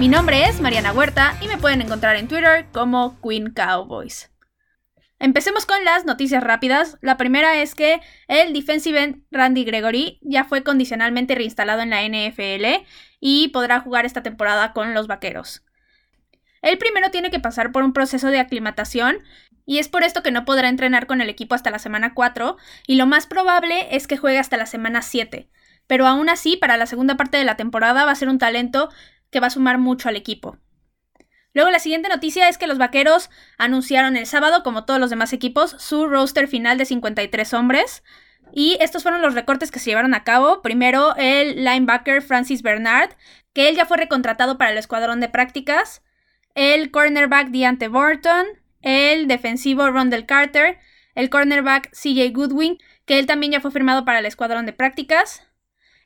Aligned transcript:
Mi 0.00 0.08
nombre 0.08 0.44
es 0.46 0.62
Mariana 0.62 0.94
Huerta 0.94 1.36
y 1.42 1.46
me 1.46 1.58
pueden 1.58 1.82
encontrar 1.82 2.16
en 2.16 2.26
Twitter 2.26 2.64
como 2.72 3.20
Queen 3.20 3.52
Cowboys. 3.52 4.30
Empecemos 5.18 5.66
con 5.66 5.84
las 5.84 6.06
noticias 6.06 6.42
rápidas. 6.42 6.96
La 7.02 7.18
primera 7.18 7.60
es 7.60 7.74
que 7.74 8.00
el 8.26 8.54
defensive 8.54 9.02
end 9.02 9.22
Randy 9.30 9.62
Gregory 9.62 10.18
ya 10.22 10.44
fue 10.44 10.62
condicionalmente 10.62 11.34
reinstalado 11.34 11.82
en 11.82 11.90
la 11.90 12.02
NFL 12.02 12.82
y 13.20 13.48
podrá 13.48 13.80
jugar 13.80 14.06
esta 14.06 14.22
temporada 14.22 14.72
con 14.72 14.94
los 14.94 15.06
Vaqueros. 15.06 15.66
El 16.62 16.78
primero 16.78 17.10
tiene 17.10 17.30
que 17.30 17.38
pasar 17.38 17.70
por 17.70 17.82
un 17.82 17.92
proceso 17.92 18.28
de 18.28 18.40
aclimatación 18.40 19.18
y 19.66 19.80
es 19.80 19.90
por 19.90 20.02
esto 20.02 20.22
que 20.22 20.30
no 20.30 20.46
podrá 20.46 20.70
entrenar 20.70 21.06
con 21.06 21.20
el 21.20 21.28
equipo 21.28 21.54
hasta 21.54 21.70
la 21.70 21.78
semana 21.78 22.14
4 22.14 22.56
y 22.86 22.94
lo 22.94 23.04
más 23.04 23.26
probable 23.26 23.94
es 23.94 24.06
que 24.06 24.16
juegue 24.16 24.38
hasta 24.38 24.56
la 24.56 24.64
semana 24.64 25.02
7. 25.02 25.50
Pero 25.86 26.06
aún 26.06 26.30
así, 26.30 26.56
para 26.56 26.78
la 26.78 26.86
segunda 26.86 27.16
parte 27.16 27.36
de 27.36 27.44
la 27.44 27.56
temporada 27.56 28.06
va 28.06 28.12
a 28.12 28.14
ser 28.14 28.28
un 28.28 28.38
talento 28.38 28.88
que 29.30 29.40
va 29.40 29.48
a 29.48 29.50
sumar 29.50 29.78
mucho 29.78 30.08
al 30.08 30.16
equipo. 30.16 30.58
Luego 31.52 31.70
la 31.70 31.80
siguiente 31.80 32.08
noticia 32.08 32.48
es 32.48 32.58
que 32.58 32.66
los 32.66 32.78
Vaqueros 32.78 33.28
anunciaron 33.58 34.16
el 34.16 34.26
sábado, 34.26 34.62
como 34.62 34.84
todos 34.84 35.00
los 35.00 35.10
demás 35.10 35.32
equipos, 35.32 35.74
su 35.78 36.06
roster 36.06 36.46
final 36.46 36.78
de 36.78 36.84
53 36.84 37.54
hombres. 37.54 38.04
Y 38.52 38.76
estos 38.80 39.02
fueron 39.02 39.22
los 39.22 39.34
recortes 39.34 39.70
que 39.70 39.78
se 39.78 39.90
llevaron 39.90 40.14
a 40.14 40.24
cabo. 40.24 40.62
Primero 40.62 41.14
el 41.16 41.64
linebacker 41.64 42.22
Francis 42.22 42.62
Bernard, 42.62 43.10
que 43.52 43.68
él 43.68 43.76
ya 43.76 43.86
fue 43.86 43.96
recontratado 43.96 44.58
para 44.58 44.70
el 44.70 44.78
escuadrón 44.78 45.20
de 45.20 45.28
prácticas. 45.28 46.02
El 46.54 46.90
cornerback 46.90 47.48
Deante 47.48 47.88
Burton, 47.88 48.46
el 48.82 49.28
defensivo 49.28 49.90
Rondell 49.90 50.26
Carter, 50.26 50.78
el 51.14 51.30
cornerback 51.30 51.90
CJ 51.92 52.32
Goodwin, 52.32 52.78
que 53.06 53.18
él 53.18 53.26
también 53.26 53.52
ya 53.52 53.60
fue 53.60 53.70
firmado 53.70 54.04
para 54.04 54.20
el 54.20 54.26
escuadrón 54.26 54.66
de 54.66 54.72
prácticas, 54.72 55.46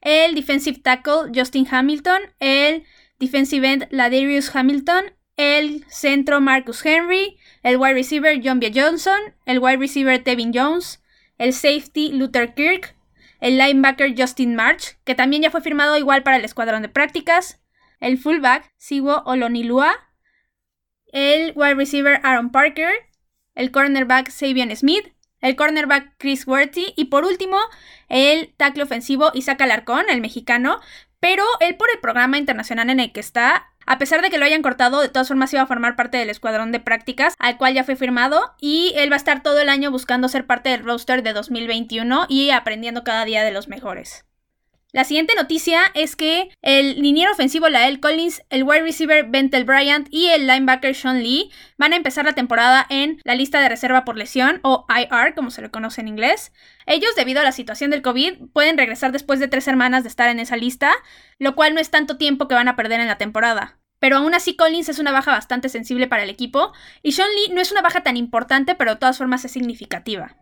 el 0.00 0.34
defensive 0.34 0.80
tackle 0.80 1.30
Justin 1.34 1.66
Hamilton, 1.70 2.20
el 2.40 2.84
defensive 3.24 3.66
end 3.66 3.86
Ladarius 3.90 4.54
Hamilton, 4.54 5.12
el 5.36 5.84
centro 5.88 6.40
Marcus 6.40 6.84
Henry, 6.84 7.38
el 7.62 7.76
wide 7.76 7.94
receiver 7.94 8.40
John 8.42 8.60
B. 8.60 8.72
Johnson, 8.74 9.34
el 9.46 9.58
wide 9.58 9.78
receiver 9.78 10.22
Tevin 10.22 10.52
Jones, 10.54 11.02
el 11.38 11.52
safety 11.52 12.12
Luther 12.12 12.54
Kirk, 12.54 12.94
el 13.40 13.58
linebacker 13.58 14.14
Justin 14.16 14.54
March, 14.54 14.98
que 15.04 15.14
también 15.14 15.42
ya 15.42 15.50
fue 15.50 15.60
firmado 15.60 15.96
igual 15.96 16.22
para 16.22 16.36
el 16.36 16.44
escuadrón 16.44 16.82
de 16.82 16.88
prácticas, 16.88 17.60
el 18.00 18.18
fullback 18.18 18.72
Siwo 18.76 19.22
Olonilua, 19.24 19.94
el 21.12 21.52
wide 21.54 21.74
receiver 21.74 22.20
Aaron 22.22 22.50
Parker, 22.50 22.92
el 23.54 23.70
cornerback 23.70 24.30
Sabian 24.30 24.74
Smith, 24.76 25.12
el 25.40 25.56
cornerback 25.56 26.14
Chris 26.18 26.46
Werty 26.46 26.94
y 26.96 27.06
por 27.06 27.24
último 27.24 27.58
el 28.08 28.54
tackle 28.56 28.82
ofensivo 28.82 29.30
Isaac 29.34 29.60
Alarcón, 29.60 30.06
el 30.08 30.20
mexicano, 30.20 30.80
pero 31.24 31.42
él 31.60 31.76
por 31.76 31.88
el 31.90 32.00
programa 32.00 32.36
internacional 32.36 32.90
en 32.90 33.00
el 33.00 33.10
que 33.10 33.20
está, 33.20 33.70
a 33.86 33.96
pesar 33.96 34.20
de 34.20 34.28
que 34.28 34.36
lo 34.36 34.44
hayan 34.44 34.60
cortado, 34.60 35.00
de 35.00 35.08
todas 35.08 35.26
formas 35.26 35.50
iba 35.54 35.62
a 35.62 35.66
formar 35.66 35.96
parte 35.96 36.18
del 36.18 36.28
escuadrón 36.28 36.70
de 36.70 36.80
prácticas 36.80 37.34
al 37.38 37.56
cual 37.56 37.72
ya 37.72 37.82
fue 37.82 37.96
firmado 37.96 38.54
y 38.60 38.92
él 38.96 39.10
va 39.10 39.14
a 39.14 39.16
estar 39.16 39.42
todo 39.42 39.58
el 39.58 39.70
año 39.70 39.90
buscando 39.90 40.28
ser 40.28 40.46
parte 40.46 40.68
del 40.68 40.84
roster 40.84 41.22
de 41.22 41.32
2021 41.32 42.26
y 42.28 42.50
aprendiendo 42.50 43.04
cada 43.04 43.24
día 43.24 43.42
de 43.42 43.52
los 43.52 43.68
mejores. 43.68 44.26
La 44.94 45.02
siguiente 45.02 45.34
noticia 45.34 45.80
es 45.94 46.14
que 46.14 46.50
el 46.62 47.02
liniero 47.02 47.32
ofensivo 47.32 47.68
Lael 47.68 47.98
Collins, 47.98 48.44
el 48.48 48.62
wide 48.62 48.82
receiver 48.82 49.28
Bentel 49.28 49.64
Bryant 49.64 50.06
y 50.08 50.28
el 50.28 50.46
linebacker 50.46 50.94
Sean 50.94 51.20
Lee 51.20 51.50
van 51.76 51.92
a 51.92 51.96
empezar 51.96 52.24
la 52.26 52.34
temporada 52.34 52.86
en 52.88 53.20
la 53.24 53.34
lista 53.34 53.60
de 53.60 53.68
reserva 53.68 54.04
por 54.04 54.16
lesión 54.16 54.60
o 54.62 54.86
IR, 54.88 55.34
como 55.34 55.50
se 55.50 55.62
le 55.62 55.72
conoce 55.72 56.00
en 56.00 56.06
inglés. 56.06 56.52
Ellos, 56.86 57.16
debido 57.16 57.40
a 57.40 57.42
la 57.42 57.50
situación 57.50 57.90
del 57.90 58.02
COVID, 58.02 58.34
pueden 58.52 58.78
regresar 58.78 59.10
después 59.10 59.40
de 59.40 59.48
tres 59.48 59.64
semanas 59.64 60.04
de 60.04 60.10
estar 60.10 60.28
en 60.28 60.38
esa 60.38 60.56
lista, 60.56 60.92
lo 61.40 61.56
cual 61.56 61.74
no 61.74 61.80
es 61.80 61.90
tanto 61.90 62.16
tiempo 62.16 62.46
que 62.46 62.54
van 62.54 62.68
a 62.68 62.76
perder 62.76 63.00
en 63.00 63.08
la 63.08 63.18
temporada. 63.18 63.80
Pero 63.98 64.18
aún 64.18 64.32
así 64.32 64.54
Collins 64.54 64.88
es 64.88 65.00
una 65.00 65.10
baja 65.10 65.32
bastante 65.32 65.70
sensible 65.70 66.06
para 66.06 66.22
el 66.22 66.30
equipo 66.30 66.72
y 67.02 67.10
Sean 67.10 67.30
Lee 67.34 67.52
no 67.52 67.60
es 67.60 67.72
una 67.72 67.82
baja 67.82 68.04
tan 68.04 68.16
importante, 68.16 68.76
pero 68.76 68.92
de 68.92 69.00
todas 69.00 69.18
formas 69.18 69.44
es 69.44 69.50
significativa. 69.50 70.36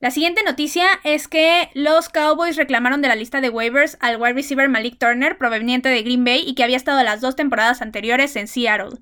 La 0.00 0.12
siguiente 0.12 0.44
noticia 0.44 0.86
es 1.02 1.26
que 1.26 1.70
los 1.74 2.08
Cowboys 2.08 2.56
reclamaron 2.56 3.02
de 3.02 3.08
la 3.08 3.16
lista 3.16 3.40
de 3.40 3.50
waivers 3.50 3.96
al 3.98 4.16
wide 4.16 4.34
receiver 4.34 4.68
Malik 4.68 4.96
Turner, 4.96 5.36
proveniente 5.36 5.88
de 5.88 6.02
Green 6.02 6.24
Bay 6.24 6.44
y 6.46 6.54
que 6.54 6.62
había 6.62 6.76
estado 6.76 7.02
las 7.02 7.20
dos 7.20 7.34
temporadas 7.34 7.82
anteriores 7.82 8.36
en 8.36 8.46
Seattle. 8.46 9.00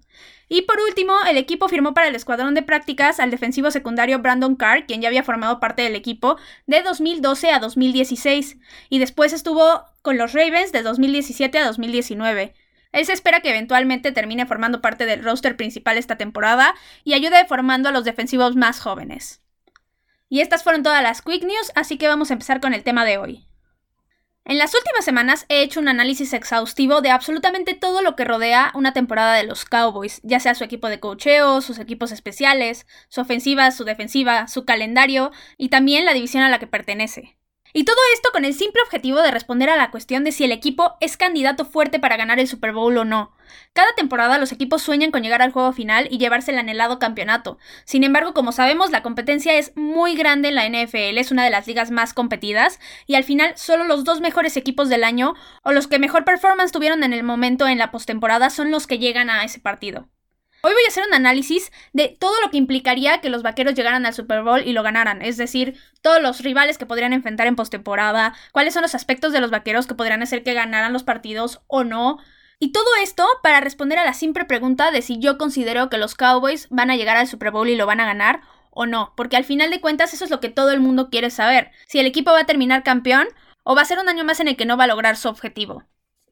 Y 0.48 0.62
por 0.62 0.80
último, 0.80 1.12
el 1.28 1.36
equipo 1.36 1.68
firmó 1.68 1.92
para 1.92 2.08
el 2.08 2.14
escuadrón 2.14 2.54
de 2.54 2.62
prácticas 2.62 3.20
al 3.20 3.30
defensivo 3.30 3.70
secundario 3.70 4.20
Brandon 4.20 4.56
Carr, 4.56 4.86
quien 4.86 5.02
ya 5.02 5.08
había 5.08 5.22
formado 5.22 5.60
parte 5.60 5.82
del 5.82 5.96
equipo 5.96 6.38
de 6.66 6.80
2012 6.80 7.50
a 7.50 7.58
2016, 7.58 8.56
y 8.88 8.98
después 8.98 9.34
estuvo 9.34 9.84
con 10.00 10.16
los 10.16 10.32
Ravens 10.32 10.72
de 10.72 10.80
2017 10.80 11.58
a 11.58 11.66
2019. 11.66 12.54
Él 12.92 13.04
se 13.04 13.12
espera 13.12 13.40
que 13.40 13.50
eventualmente 13.50 14.12
termine 14.12 14.46
formando 14.46 14.80
parte 14.80 15.04
del 15.04 15.22
roster 15.22 15.58
principal 15.58 15.98
esta 15.98 16.16
temporada 16.16 16.74
y 17.04 17.12
ayude 17.12 17.44
formando 17.44 17.90
a 17.90 17.92
los 17.92 18.04
defensivos 18.04 18.56
más 18.56 18.80
jóvenes. 18.80 19.42
Y 20.28 20.40
estas 20.40 20.62
fueron 20.62 20.82
todas 20.82 21.02
las 21.02 21.22
Quick 21.22 21.44
News, 21.44 21.72
así 21.74 21.98
que 21.98 22.08
vamos 22.08 22.30
a 22.30 22.34
empezar 22.34 22.60
con 22.60 22.74
el 22.74 22.82
tema 22.82 23.04
de 23.04 23.18
hoy. 23.18 23.46
En 24.48 24.58
las 24.58 24.74
últimas 24.74 25.04
semanas 25.04 25.44
he 25.48 25.62
hecho 25.62 25.80
un 25.80 25.88
análisis 25.88 26.32
exhaustivo 26.32 27.00
de 27.00 27.10
absolutamente 27.10 27.74
todo 27.74 28.00
lo 28.00 28.14
que 28.14 28.24
rodea 28.24 28.70
una 28.74 28.92
temporada 28.92 29.34
de 29.34 29.42
los 29.42 29.64
Cowboys, 29.64 30.20
ya 30.22 30.38
sea 30.38 30.54
su 30.54 30.62
equipo 30.62 30.88
de 30.88 31.00
cocheo, 31.00 31.60
sus 31.60 31.80
equipos 31.80 32.12
especiales, 32.12 32.86
su 33.08 33.20
ofensiva, 33.20 33.72
su 33.72 33.82
defensiva, 33.82 34.46
su 34.46 34.64
calendario 34.64 35.32
y 35.58 35.68
también 35.68 36.04
la 36.04 36.12
división 36.12 36.44
a 36.44 36.48
la 36.48 36.60
que 36.60 36.68
pertenece. 36.68 37.36
Y 37.76 37.84
todo 37.84 37.98
esto 38.14 38.30
con 38.32 38.46
el 38.46 38.54
simple 38.54 38.80
objetivo 38.80 39.20
de 39.20 39.30
responder 39.30 39.68
a 39.68 39.76
la 39.76 39.90
cuestión 39.90 40.24
de 40.24 40.32
si 40.32 40.44
el 40.44 40.50
equipo 40.50 40.94
es 41.00 41.18
candidato 41.18 41.66
fuerte 41.66 41.98
para 41.98 42.16
ganar 42.16 42.40
el 42.40 42.48
Super 42.48 42.72
Bowl 42.72 42.96
o 42.96 43.04
no. 43.04 43.32
Cada 43.74 43.92
temporada 43.94 44.38
los 44.38 44.50
equipos 44.50 44.80
sueñan 44.80 45.10
con 45.10 45.22
llegar 45.22 45.42
al 45.42 45.52
juego 45.52 45.74
final 45.74 46.08
y 46.10 46.16
llevarse 46.16 46.52
el 46.52 46.58
anhelado 46.58 46.98
campeonato. 46.98 47.58
Sin 47.84 48.02
embargo, 48.02 48.32
como 48.32 48.52
sabemos, 48.52 48.92
la 48.92 49.02
competencia 49.02 49.52
es 49.58 49.76
muy 49.76 50.16
grande 50.16 50.48
en 50.48 50.54
la 50.54 50.66
NFL, 50.66 51.18
es 51.18 51.30
una 51.30 51.44
de 51.44 51.50
las 51.50 51.66
ligas 51.66 51.90
más 51.90 52.14
competidas, 52.14 52.80
y 53.06 53.14
al 53.16 53.24
final 53.24 53.52
solo 53.58 53.84
los 53.84 54.04
dos 54.04 54.22
mejores 54.22 54.56
equipos 54.56 54.88
del 54.88 55.04
año 55.04 55.34
o 55.62 55.72
los 55.72 55.86
que 55.86 55.98
mejor 55.98 56.24
performance 56.24 56.72
tuvieron 56.72 57.04
en 57.04 57.12
el 57.12 57.24
momento 57.24 57.68
en 57.68 57.76
la 57.76 57.90
postemporada 57.90 58.48
son 58.48 58.70
los 58.70 58.86
que 58.86 58.98
llegan 58.98 59.28
a 59.28 59.44
ese 59.44 59.60
partido. 59.60 60.08
Hoy 60.66 60.72
voy 60.72 60.82
a 60.84 60.88
hacer 60.88 61.04
un 61.06 61.14
análisis 61.14 61.70
de 61.92 62.08
todo 62.08 62.40
lo 62.40 62.50
que 62.50 62.56
implicaría 62.56 63.20
que 63.20 63.30
los 63.30 63.44
vaqueros 63.44 63.74
llegaran 63.74 64.04
al 64.04 64.14
Super 64.14 64.42
Bowl 64.42 64.66
y 64.66 64.72
lo 64.72 64.82
ganaran, 64.82 65.22
es 65.22 65.36
decir, 65.36 65.78
todos 66.02 66.20
los 66.20 66.40
rivales 66.40 66.76
que 66.76 66.86
podrían 66.86 67.12
enfrentar 67.12 67.46
en 67.46 67.54
postemporada, 67.54 68.34
cuáles 68.50 68.74
son 68.74 68.82
los 68.82 68.96
aspectos 68.96 69.32
de 69.32 69.38
los 69.38 69.52
vaqueros 69.52 69.86
que 69.86 69.94
podrían 69.94 70.24
hacer 70.24 70.42
que 70.42 70.54
ganaran 70.54 70.92
los 70.92 71.04
partidos 71.04 71.60
o 71.68 71.84
no. 71.84 72.18
Y 72.58 72.72
todo 72.72 72.88
esto 73.00 73.24
para 73.44 73.60
responder 73.60 74.00
a 74.00 74.04
la 74.04 74.12
simple 74.12 74.44
pregunta 74.44 74.90
de 74.90 75.02
si 75.02 75.20
yo 75.20 75.38
considero 75.38 75.88
que 75.88 75.98
los 75.98 76.16
Cowboys 76.16 76.66
van 76.70 76.90
a 76.90 76.96
llegar 76.96 77.16
al 77.16 77.28
Super 77.28 77.52
Bowl 77.52 77.68
y 77.68 77.76
lo 77.76 77.86
van 77.86 78.00
a 78.00 78.06
ganar 78.06 78.40
o 78.72 78.86
no, 78.86 79.12
porque 79.16 79.36
al 79.36 79.44
final 79.44 79.70
de 79.70 79.80
cuentas 79.80 80.14
eso 80.14 80.24
es 80.24 80.32
lo 80.32 80.40
que 80.40 80.48
todo 80.48 80.72
el 80.72 80.80
mundo 80.80 81.10
quiere 81.10 81.30
saber, 81.30 81.70
si 81.86 82.00
el 82.00 82.06
equipo 82.06 82.32
va 82.32 82.40
a 82.40 82.46
terminar 82.46 82.82
campeón 82.82 83.28
o 83.62 83.76
va 83.76 83.82
a 83.82 83.84
ser 83.84 84.00
un 84.00 84.08
año 84.08 84.24
más 84.24 84.40
en 84.40 84.48
el 84.48 84.56
que 84.56 84.66
no 84.66 84.76
va 84.76 84.82
a 84.82 84.88
lograr 84.88 85.16
su 85.16 85.28
objetivo. 85.28 85.84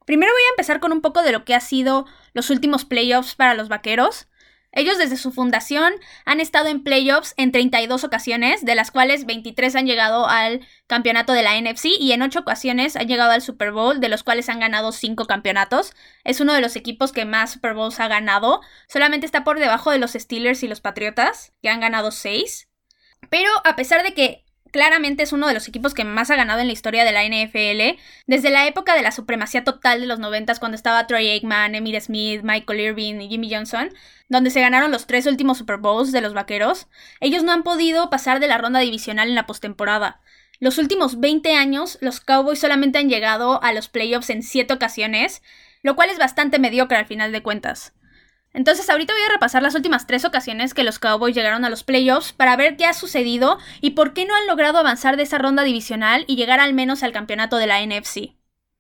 Primero 0.05 0.33
voy 0.33 0.43
a 0.43 0.53
empezar 0.53 0.81
con 0.81 0.93
un 0.93 1.01
poco 1.01 1.23
de 1.23 1.33
lo 1.33 1.45
que 1.45 1.55
ha 1.55 1.61
sido 1.61 2.07
los 2.33 2.51
últimos 2.51 2.85
playoffs 2.85 3.35
para 3.35 3.55
los 3.55 3.69
Vaqueros. 3.69 4.29
Ellos 4.77 4.99
desde 4.99 5.17
su 5.17 5.31
fundación 5.31 5.95
han 6.25 6.41
estado 6.41 6.67
en 6.69 6.83
playoffs 6.83 7.33
en 7.37 7.53
32 7.53 8.03
ocasiones, 8.03 8.65
de 8.65 8.75
las 8.75 8.91
cuales 8.91 9.25
23 9.25 9.77
han 9.77 9.87
llegado 9.87 10.29
al 10.29 10.67
campeonato 10.89 11.33
de 11.33 11.45
la 11.45 11.59
NFC 11.59 11.87
y 11.99 12.11
en 12.11 12.23
8 12.23 12.41
ocasiones 12.41 12.97
han 12.97 13.07
llegado 13.07 13.31
al 13.31 13.41
Super 13.41 13.71
Bowl, 13.71 14.01
de 14.01 14.09
los 14.09 14.25
cuales 14.25 14.49
han 14.49 14.59
ganado 14.59 14.91
5 14.91 15.27
campeonatos. 15.27 15.95
Es 16.25 16.41
uno 16.41 16.53
de 16.53 16.61
los 16.61 16.75
equipos 16.75 17.13
que 17.13 17.25
más 17.25 17.53
Super 17.53 17.75
Bowls 17.75 18.01
ha 18.01 18.09
ganado. 18.09 18.61
Solamente 18.89 19.27
está 19.27 19.45
por 19.45 19.61
debajo 19.61 19.93
de 19.93 19.99
los 19.99 20.13
Steelers 20.13 20.65
y 20.65 20.69
los 20.69 20.81
Patriotas, 20.81 21.53
que 21.63 21.69
han 21.69 21.79
ganado 21.79 22.11
6. 22.11 22.69
Pero 23.31 23.51
a 23.65 23.77
pesar 23.77 24.03
de 24.03 24.13
que 24.13 24.44
claramente 24.75 25.23
es 25.23 25.33
uno 25.33 25.47
de 25.47 25.55
los 25.55 25.69
equipos 25.69 25.95
que 25.95 26.03
más 26.03 26.33
ha 26.33 26.35
ganado 26.35 26.59
en 26.59 26.67
la 26.67 26.73
historia 26.73 27.05
de 27.05 27.13
la 27.13 27.23
NFL, 27.23 27.97
desde 28.27 28.51
la 28.51 28.67
época 28.67 28.97
de 28.97 29.03
la 29.03 29.13
supremacía 29.13 29.63
total 29.63 30.01
de 30.01 30.09
los 30.09 30.19
90 30.19 30.53
cuando 30.57 30.75
estaba 30.75 31.07
Troy 31.07 31.31
Aikman, 31.31 31.77
Emmitt 31.77 32.01
Smith, 32.01 32.41
Michael 32.43 32.81
Irvin 32.81 33.23
y 33.23 33.29
Jimmy 33.29 33.55
Johnson, 33.55 33.91
donde 34.29 34.51
se 34.51 34.61
ganaron 34.61 34.91
los 34.91 35.07
tres 35.07 35.29
últimos 35.29 35.59
Super 35.59 35.77
Bowls 35.77 36.11
de 36.11 36.21
los 36.21 36.35
Vaqueros, 36.35 36.89
ellos 37.21 37.45
no 37.45 37.53
han 37.53 37.63
podido 37.63 38.11
pasar 38.11 38.41
de 38.41 38.49
la 38.49 38.59
ronda 38.59 38.81
divisional 38.81 39.29
en 39.29 39.37
la 39.37 39.47
postemporada. 39.47 40.21
Los 40.59 40.79
últimos 40.79 41.21
20 41.21 41.55
años, 41.55 41.97
los 42.01 42.19
Cowboys 42.19 42.59
solamente 42.59 42.99
han 42.99 43.09
llegado 43.09 43.63
a 43.63 43.73
los 43.73 43.89
playoffs 43.89 44.31
en 44.31 44.43
7 44.43 44.75
ocasiones, 44.75 45.41
lo 45.83 45.95
cual 45.95 46.11
es 46.11 46.19
bastante 46.19 46.59
mediocre 46.59 46.97
al 46.97 47.07
final 47.07 47.31
de 47.31 47.45
cuentas. 47.45 47.93
Entonces 48.55 48.89
ahorita 48.89 49.13
voy 49.13 49.23
a 49.25 49.33
repasar 49.33 49.63
las 49.63 49.75
últimas 49.75 50.07
tres 50.07 50.25
ocasiones 50.25 50.75
que 50.75 50.85
los 50.85 51.01
Cowboys 51.01 51.35
llegaron 51.35 51.65
a 51.65 51.71
los 51.71 51.83
playoffs 51.83 52.33
para 52.33 52.57
ver 52.57 52.77
qué 52.77 52.87
ha 52.87 52.95
sucedido 52.95 53.59
y 53.81 53.91
por 53.91 54.15
qué 54.15 54.25
no 54.25 54.35
han 54.37 54.47
logrado 54.47 54.79
avanzar 54.79 55.17
de 55.17 55.25
esa 55.25 55.39
ronda 55.39 55.65
divisional 55.65 56.25
y 56.29 56.37
llegar 56.37 56.61
al 56.61 56.73
menos 56.73 57.03
al 57.03 57.13
campeonato 57.13 57.57
de 57.57 57.67
la 57.67 57.85
NFC. 57.85 58.33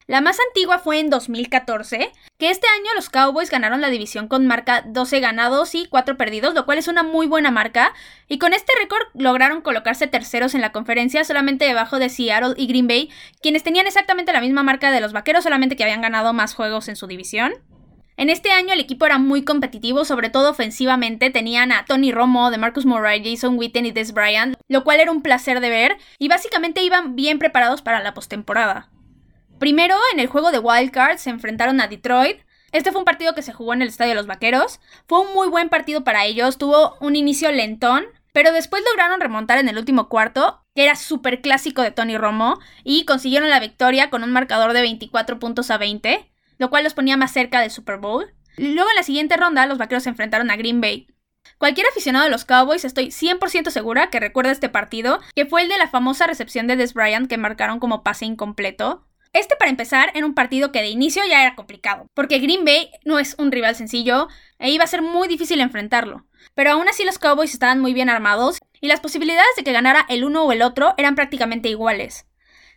La 0.06 0.20
más 0.20 0.36
antigua 0.48 0.78
fue 0.78 1.00
en 1.00 1.08
2014, 1.08 2.12
que 2.36 2.50
este 2.50 2.66
año 2.68 2.90
los 2.94 3.08
Cowboys 3.08 3.50
ganaron 3.50 3.80
la 3.80 3.88
división 3.88 4.28
con 4.28 4.46
marca 4.46 4.82
12 4.86 5.18
ganados 5.20 5.74
y 5.74 5.86
4 5.86 6.18
perdidos, 6.18 6.52
lo 6.52 6.66
cual 6.66 6.76
es 6.76 6.88
una 6.88 7.02
muy 7.02 7.26
buena 7.26 7.50
marca, 7.50 7.94
y 8.28 8.38
con 8.38 8.52
este 8.52 8.70
récord 8.78 9.06
lograron 9.14 9.62
colocarse 9.62 10.06
terceros 10.06 10.54
en 10.54 10.60
la 10.60 10.72
conferencia, 10.72 11.24
solamente 11.24 11.64
debajo 11.64 11.98
de 11.98 12.10
Seattle 12.10 12.52
y 12.58 12.66
Green 12.66 12.86
Bay, 12.86 13.10
quienes 13.40 13.62
tenían 13.62 13.86
exactamente 13.86 14.34
la 14.34 14.42
misma 14.42 14.62
marca 14.62 14.90
de 14.90 15.00
los 15.00 15.14
Vaqueros, 15.14 15.44
solamente 15.44 15.74
que 15.74 15.84
habían 15.84 16.02
ganado 16.02 16.34
más 16.34 16.54
juegos 16.54 16.88
en 16.88 16.96
su 16.96 17.06
división. 17.06 17.54
En 18.16 18.30
este 18.30 18.52
año 18.52 18.72
el 18.72 18.80
equipo 18.80 19.06
era 19.06 19.18
muy 19.18 19.42
competitivo, 19.42 20.04
sobre 20.04 20.30
todo 20.30 20.50
ofensivamente. 20.50 21.30
Tenían 21.30 21.72
a 21.72 21.84
Tony 21.84 22.12
Romo, 22.12 22.52
de 22.52 22.58
Marcus 22.58 22.86
Murray, 22.86 23.22
Jason 23.24 23.58
Witten 23.58 23.86
y 23.86 23.90
Des 23.90 24.12
Bryant, 24.12 24.56
lo 24.68 24.84
cual 24.84 25.00
era 25.00 25.10
un 25.10 25.20
placer 25.20 25.60
de 25.60 25.68
ver, 25.68 25.96
y 26.18 26.28
básicamente 26.28 26.82
iban 26.82 27.16
bien 27.16 27.40
preparados 27.40 27.82
para 27.82 28.02
la 28.02 28.14
postemporada. 28.14 28.88
Primero, 29.58 29.96
en 30.12 30.20
el 30.20 30.28
juego 30.28 30.52
de 30.52 30.60
Wildcard 30.60 31.18
se 31.18 31.30
enfrentaron 31.30 31.80
a 31.80 31.88
Detroit. 31.88 32.38
Este 32.70 32.92
fue 32.92 33.00
un 33.00 33.04
partido 33.04 33.34
que 33.34 33.42
se 33.42 33.52
jugó 33.52 33.72
en 33.72 33.82
el 33.82 33.88
Estadio 33.88 34.10
de 34.10 34.16
los 34.16 34.26
Vaqueros. 34.26 34.80
Fue 35.06 35.20
un 35.20 35.34
muy 35.34 35.48
buen 35.48 35.68
partido 35.68 36.04
para 36.04 36.24
ellos, 36.24 36.58
tuvo 36.58 36.96
un 37.00 37.16
inicio 37.16 37.50
lentón, 37.50 38.04
pero 38.32 38.52
después 38.52 38.82
lograron 38.90 39.20
remontar 39.20 39.58
en 39.58 39.68
el 39.68 39.78
último 39.78 40.08
cuarto, 40.08 40.60
que 40.74 40.84
era 40.84 40.96
súper 40.96 41.40
clásico 41.40 41.82
de 41.82 41.92
Tony 41.92 42.16
Romo, 42.16 42.58
y 42.82 43.04
consiguieron 43.04 43.50
la 43.50 43.60
victoria 43.60 44.10
con 44.10 44.22
un 44.22 44.32
marcador 44.32 44.72
de 44.72 44.82
24 44.82 45.38
puntos 45.38 45.70
a 45.70 45.78
20, 45.78 46.28
lo 46.58 46.70
cual 46.70 46.84
los 46.84 46.94
ponía 46.94 47.16
más 47.16 47.32
cerca 47.32 47.60
del 47.60 47.70
Super 47.70 47.98
Bowl. 47.98 48.32
Luego 48.56 48.88
en 48.90 48.96
la 48.96 49.02
siguiente 49.02 49.36
ronda 49.36 49.66
los 49.66 49.78
Vaqueros 49.78 50.04
se 50.04 50.10
enfrentaron 50.10 50.50
a 50.50 50.56
Green 50.56 50.80
Bay. 50.80 51.08
Cualquier 51.58 51.86
aficionado 51.86 52.24
de 52.24 52.30
los 52.30 52.44
Cowboys 52.44 52.84
estoy 52.84 53.08
100% 53.08 53.70
segura 53.70 54.10
que 54.10 54.20
recuerda 54.20 54.50
este 54.50 54.68
partido, 54.68 55.20
que 55.34 55.46
fue 55.46 55.62
el 55.62 55.68
de 55.68 55.78
la 55.78 55.88
famosa 55.88 56.26
recepción 56.26 56.66
de 56.66 56.76
Des 56.76 56.94
Bryant 56.94 57.28
que 57.28 57.38
marcaron 57.38 57.80
como 57.80 58.02
pase 58.02 58.24
incompleto. 58.24 59.06
Este, 59.32 59.56
para 59.56 59.70
empezar, 59.70 60.12
era 60.14 60.26
un 60.26 60.34
partido 60.34 60.70
que 60.70 60.80
de 60.80 60.88
inicio 60.88 61.22
ya 61.28 61.42
era 61.42 61.56
complicado, 61.56 62.06
porque 62.14 62.38
Green 62.38 62.64
Bay 62.64 62.90
no 63.04 63.18
es 63.18 63.34
un 63.36 63.50
rival 63.50 63.74
sencillo 63.74 64.28
e 64.60 64.70
iba 64.70 64.84
a 64.84 64.88
ser 64.88 65.02
muy 65.02 65.26
difícil 65.26 65.60
enfrentarlo. 65.60 66.24
Pero 66.54 66.70
aún 66.70 66.88
así 66.88 67.04
los 67.04 67.18
Cowboys 67.18 67.52
estaban 67.52 67.80
muy 67.80 67.94
bien 67.94 68.08
armados 68.08 68.58
y 68.80 68.86
las 68.86 69.00
posibilidades 69.00 69.56
de 69.56 69.64
que 69.64 69.72
ganara 69.72 70.06
el 70.08 70.24
uno 70.24 70.44
o 70.44 70.52
el 70.52 70.62
otro 70.62 70.94
eran 70.98 71.16
prácticamente 71.16 71.68
iguales. 71.68 72.26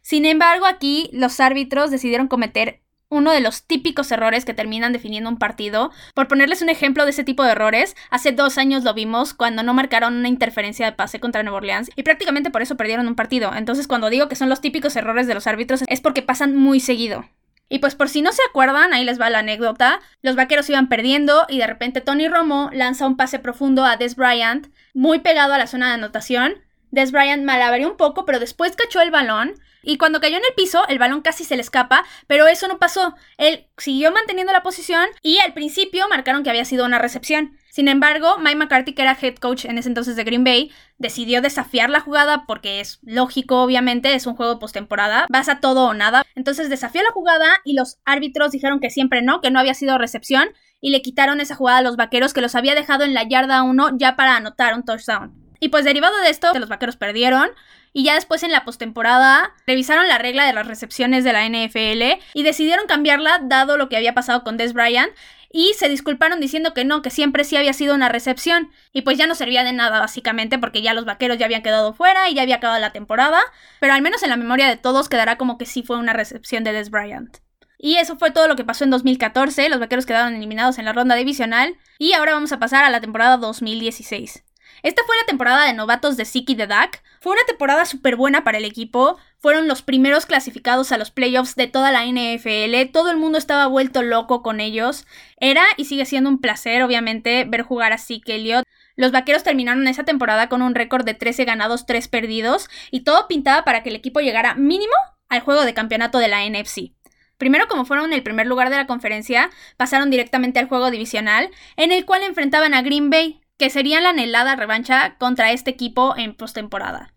Sin 0.01 0.25
embargo, 0.25 0.65
aquí 0.65 1.09
los 1.13 1.39
árbitros 1.39 1.91
decidieron 1.91 2.27
cometer 2.27 2.81
uno 3.09 3.31
de 3.31 3.42
los 3.42 3.63
típicos 3.63 4.12
errores 4.12 4.45
que 4.45 4.54
terminan 4.54 4.94
definiendo 4.94 5.30
un 5.30 5.38
partido. 5.38 5.92
Por 6.13 6.27
ponerles 6.27 6.62
un 6.62 6.69
ejemplo 6.69 7.06
de 7.06 7.12
ese 7.12 7.24
tipo 7.24 7.44
de 7.44 7.51
errores, 7.51 7.95
hace 8.09 8.31
dos 8.31 8.57
años 8.57 8.83
lo 8.83 8.94
vimos 8.94 9.33
cuando 9.33 9.63
no 9.63 9.74
marcaron 9.74 10.15
una 10.15 10.27
interferencia 10.27 10.86
de 10.86 10.92
pase 10.92 11.19
contra 11.19 11.44
Nueva 11.44 11.57
Orleans 11.57 11.89
y 11.95 12.04
prácticamente 12.04 12.51
por 12.51 12.62
eso 12.62 12.75
perdieron 12.75 13.07
un 13.07 13.15
partido. 13.15 13.51
Entonces 13.56 13.88
cuando 13.88 14.09
digo 14.09 14.27
que 14.27 14.36
son 14.36 14.50
los 14.50 14.62
típicos 14.62 14.95
errores 14.95 15.27
de 15.27 15.33
los 15.33 15.48
árbitros 15.48 15.83
es 15.88 16.01
porque 16.01 16.21
pasan 16.21 16.56
muy 16.56 16.80
seguido. 16.80 17.25
Y 17.69 17.80
pues 17.80 17.95
por 17.95 18.07
si 18.07 18.21
no 18.21 18.31
se 18.31 18.42
acuerdan, 18.50 18.94
ahí 18.94 19.04
les 19.04 19.19
va 19.19 19.30
la 19.30 19.39
anécdota. 19.39 20.00
Los 20.21 20.36
vaqueros 20.36 20.69
iban 20.69 20.88
perdiendo 20.88 21.45
y 21.50 21.57
de 21.57 21.68
repente 21.68 22.00
Tony 22.00 22.27
Romo 22.30 22.69
lanza 22.71 23.06
un 23.06 23.18
pase 23.18 23.39
profundo 23.39 23.83
a 23.83 23.98
Des 23.98 24.15
Bryant, 24.15 24.68
muy 24.94 25.19
pegado 25.19 25.53
a 25.53 25.57
la 25.57 25.68
zona 25.68 25.88
de 25.88 25.95
anotación. 25.95 26.56
Des 26.92 27.12
Bryant 27.12 27.44
malabareó 27.44 27.89
un 27.89 27.98
poco, 27.98 28.24
pero 28.25 28.39
después 28.39 28.75
cachó 28.77 29.01
el 29.01 29.12
balón 29.12 29.56
y 29.83 29.97
cuando 29.97 30.19
cayó 30.19 30.38
en 30.38 30.44
el 30.44 30.56
piso, 30.56 30.88
el 30.88 31.00
balón 31.00 31.21
casi 31.21 31.44
se 31.44 31.56
le 31.56 31.62
escapa, 31.62 32.03
pero 32.27 32.47
eso 32.47 32.68
no 32.68 32.79
pasó. 32.79 33.15
Él 33.38 33.68
siguió 33.77 34.12
manteniendo 34.12 34.51
la 34.53 34.63
posición 34.63 35.06
y 35.21 35.39
al 35.39 35.53
principio 35.53 36.07
marcaron 36.09 36.44
que 36.44 36.50
había 36.50 36.65
sido 36.65 36.85
una 36.85 37.00
recepción. 37.00 37.57
Sin 37.69 37.88
embargo, 37.88 38.38
Mike 38.39 38.56
McCarthy, 38.56 38.94
que 38.94 39.03
era 39.03 39.18
head 39.21 39.35
coach 39.35 39.65
en 39.65 39.77
ese 39.77 39.89
entonces 39.89 40.15
de 40.15 40.24
Green 40.24 40.44
Bay, 40.44 40.71
decidió 40.97 41.41
desafiar 41.41 41.89
la 41.89 42.00
jugada 42.00 42.45
porque 42.47 42.79
es 42.79 43.00
lógico, 43.03 43.62
obviamente, 43.62 44.15
es 44.15 44.25
un 44.25 44.35
juego 44.35 44.57
postemporada, 44.57 45.27
vas 45.29 45.47
a 45.47 45.59
todo 45.59 45.85
o 45.85 45.94
nada. 45.94 46.24
Entonces 46.35 46.69
desafió 46.69 47.03
la 47.03 47.12
jugada 47.12 47.47
y 47.63 47.74
los 47.74 48.00
árbitros 48.03 48.51
dijeron 48.51 48.79
que 48.79 48.89
siempre 48.89 49.21
no, 49.21 49.41
que 49.41 49.51
no 49.51 49.59
había 49.59 49.75
sido 49.75 49.97
recepción 49.97 50.50
y 50.81 50.89
le 50.89 51.01
quitaron 51.01 51.39
esa 51.39 51.56
jugada 51.56 51.79
a 51.79 51.83
los 51.83 51.97
vaqueros 51.97 52.33
que 52.33 52.41
los 52.41 52.56
había 52.56 52.75
dejado 52.75 53.03
en 53.03 53.13
la 53.13 53.27
yarda 53.27 53.63
1 53.63 53.97
ya 53.97 54.15
para 54.15 54.35
anotar 54.35 54.74
un 54.74 54.83
touchdown. 54.83 55.33
Y 55.59 55.69
pues 55.69 55.85
derivado 55.85 56.18
de 56.21 56.29
esto, 56.29 56.53
los 56.57 56.69
vaqueros 56.69 56.97
perdieron. 56.97 57.50
Y 57.94 58.04
ya 58.04 58.16
después 58.16 58.44
en 58.44 58.51
la 58.51 58.66
postemporada 58.66 59.54
revisaron 59.66 60.07
la 60.07 60.18
regla 60.18 60.45
de 60.45 60.54
las 60.54 60.68
recepciones 60.68 61.24
de 61.24 61.34
la 61.34 61.48
NFL 61.48 62.22
y 62.34 62.44
decidieron 62.44 62.86
cambiarla 62.88 63.39
dado 63.44 63.78
lo 63.78 63.89
que 63.89 63.98
había 63.98 64.13
pasado 64.13 64.44
con 64.44 64.57
Des 64.57 64.74
Bryant 64.74 65.12
y 65.51 65.74
se 65.74 65.89
disculparon 65.89 66.39
diciendo 66.39 66.74
que 66.74 66.86
no, 66.86 67.01
que 67.01 67.10
siempre 67.10 67.44
sí 67.44 67.56
había 67.56 67.74
sido 67.74 67.95
una 67.95 68.10
recepción 68.10 68.69
y 68.92 69.01
pues 69.01 69.18
ya 69.18 69.28
no 69.28 69.36
servía 69.36 69.63
de 69.63 69.74
nada 69.74 70.00
básicamente 70.00 70.60
porque 70.60 70.81
ya 70.81 70.94
los 70.94 71.06
vaqueros 71.06 71.38
ya 71.38 71.45
habían 71.45 71.63
quedado 71.63 71.94
fuera 71.94 72.30
y 72.30 72.36
ya 72.36 72.42
había 72.42 72.57
acabado 72.57 72.80
la 72.80 72.92
temporada, 72.92 73.39
pero 73.80 73.94
al 73.94 74.01
menos 74.01 74.24
en 74.24 74.30
la 74.30 74.38
memoria 74.38 74.68
de 74.68 74.78
todos 74.78 75.10
quedará 75.10 75.38
como 75.38 75.57
que 75.57 75.66
sí 75.66 75.84
fue 75.84 75.98
una 75.98 76.13
recepción 76.13 76.63
de 76.63 76.74
Des 76.74 76.89
Bryant. 76.89 77.38
Y 77.80 77.98
eso 77.98 78.18
fue 78.18 78.31
todo 78.31 78.48
lo 78.48 78.56
que 78.56 78.66
pasó 78.66 78.84
en 78.84 78.89
2014, 78.89 79.69
los 79.69 79.80
vaqueros 79.80 80.06
quedaron 80.06 80.36
eliminados 80.36 80.80
en 80.80 80.86
la 80.86 80.94
ronda 80.94 81.16
divisional 81.16 81.75
y 82.00 82.13
ahora 82.13 82.34
vamos 82.34 82.51
a 82.51 82.60
pasar 82.60 82.84
a 82.84 82.89
la 82.89 83.01
temporada 83.01 83.38
2016. 83.38 84.47
Esta 84.88 85.04
fue 85.06 85.18
la 85.18 85.25
temporada 85.25 85.66
de 85.66 85.74
novatos 85.74 86.16
de 86.16 86.24
Siki 86.24 86.56
de 86.56 86.66
Dak. 86.66 87.04
Fue 87.19 87.34
una 87.34 87.44
temporada 87.45 87.84
súper 87.84 88.16
buena 88.16 88.45
para 88.45 88.57
el 88.57 88.63
equipo. 88.63 89.18
Fueron 89.38 89.68
los 89.68 89.81
primeros 89.81 90.25
clasificados 90.25 90.94
a 90.94 90.98
los 90.98 91.12
playoffs 91.12 91.57
de 91.57 91.68
toda 91.68 91.92
la 91.92 92.06
NFL. 92.06 92.89
Todo 92.94 93.12
el 93.12 93.18
mundo 93.18 93.38
estaba 93.38 93.68
vuelto 93.68 94.01
loco 94.01 94.42
con 94.42 94.62
ellos. 94.62 95.06
Era 95.42 95.66
y 95.75 95.84
sigue 95.84 96.06
siendo 96.06 96.30
un 96.30 96.39
placer, 96.39 96.84
obviamente, 96.84 97.44
ver 97.44 97.63
jugar 97.63 97.92
a 97.92 97.98
Zeke 97.98 98.36
Elliott. 98.36 98.63
Los 98.95 99.12
vaqueros 99.12 99.44
terminaron 99.44 99.86
esa 99.89 100.06
temporada 100.06 100.48
con 100.48 100.62
un 100.62 100.74
récord 100.74 101.04
de 101.04 101.16
13 101.16 101.44
ganados, 101.44 101.86
3 101.86 102.07
perdidos. 102.07 102.69
Y 102.89 103.01
todo 103.01 103.28
pintaba 103.28 103.66
para 103.66 103.84
que 103.84 103.89
el 103.89 103.95
equipo 103.98 104.22
llegara 104.22 104.56
mínimo 104.56 104.94
al 105.28 105.42
juego 105.42 105.66
de 105.66 105.74
campeonato 105.74 106.18
de 106.18 106.30
la 106.30 106.45
NFC. 106.45 106.94
Primero, 107.38 107.68
como 107.68 107.84
fueron 107.84 108.13
el 108.13 108.24
primer 108.24 108.48
lugar 108.48 108.69
de 108.69 108.78
la 108.78 108.88
conferencia, 108.88 109.50
pasaron 109.75 110.10
directamente 110.10 110.60
al 110.60 110.69
juego 110.69 110.92
divisional, 110.92 111.50
en 111.75 111.92
el 111.92 112.06
cual 112.06 112.24
enfrentaban 112.24 112.74
a 112.74 112.81
Green 112.84 113.10
Bay, 113.10 113.42
que 113.57 113.69
sería 113.69 114.01
la 114.01 114.09
anhelada 114.09 114.56
revancha 114.56 115.15
contra 115.18 115.51
este 115.51 115.71
equipo 115.71 116.15
en 116.18 116.36
postemporada. 116.36 117.13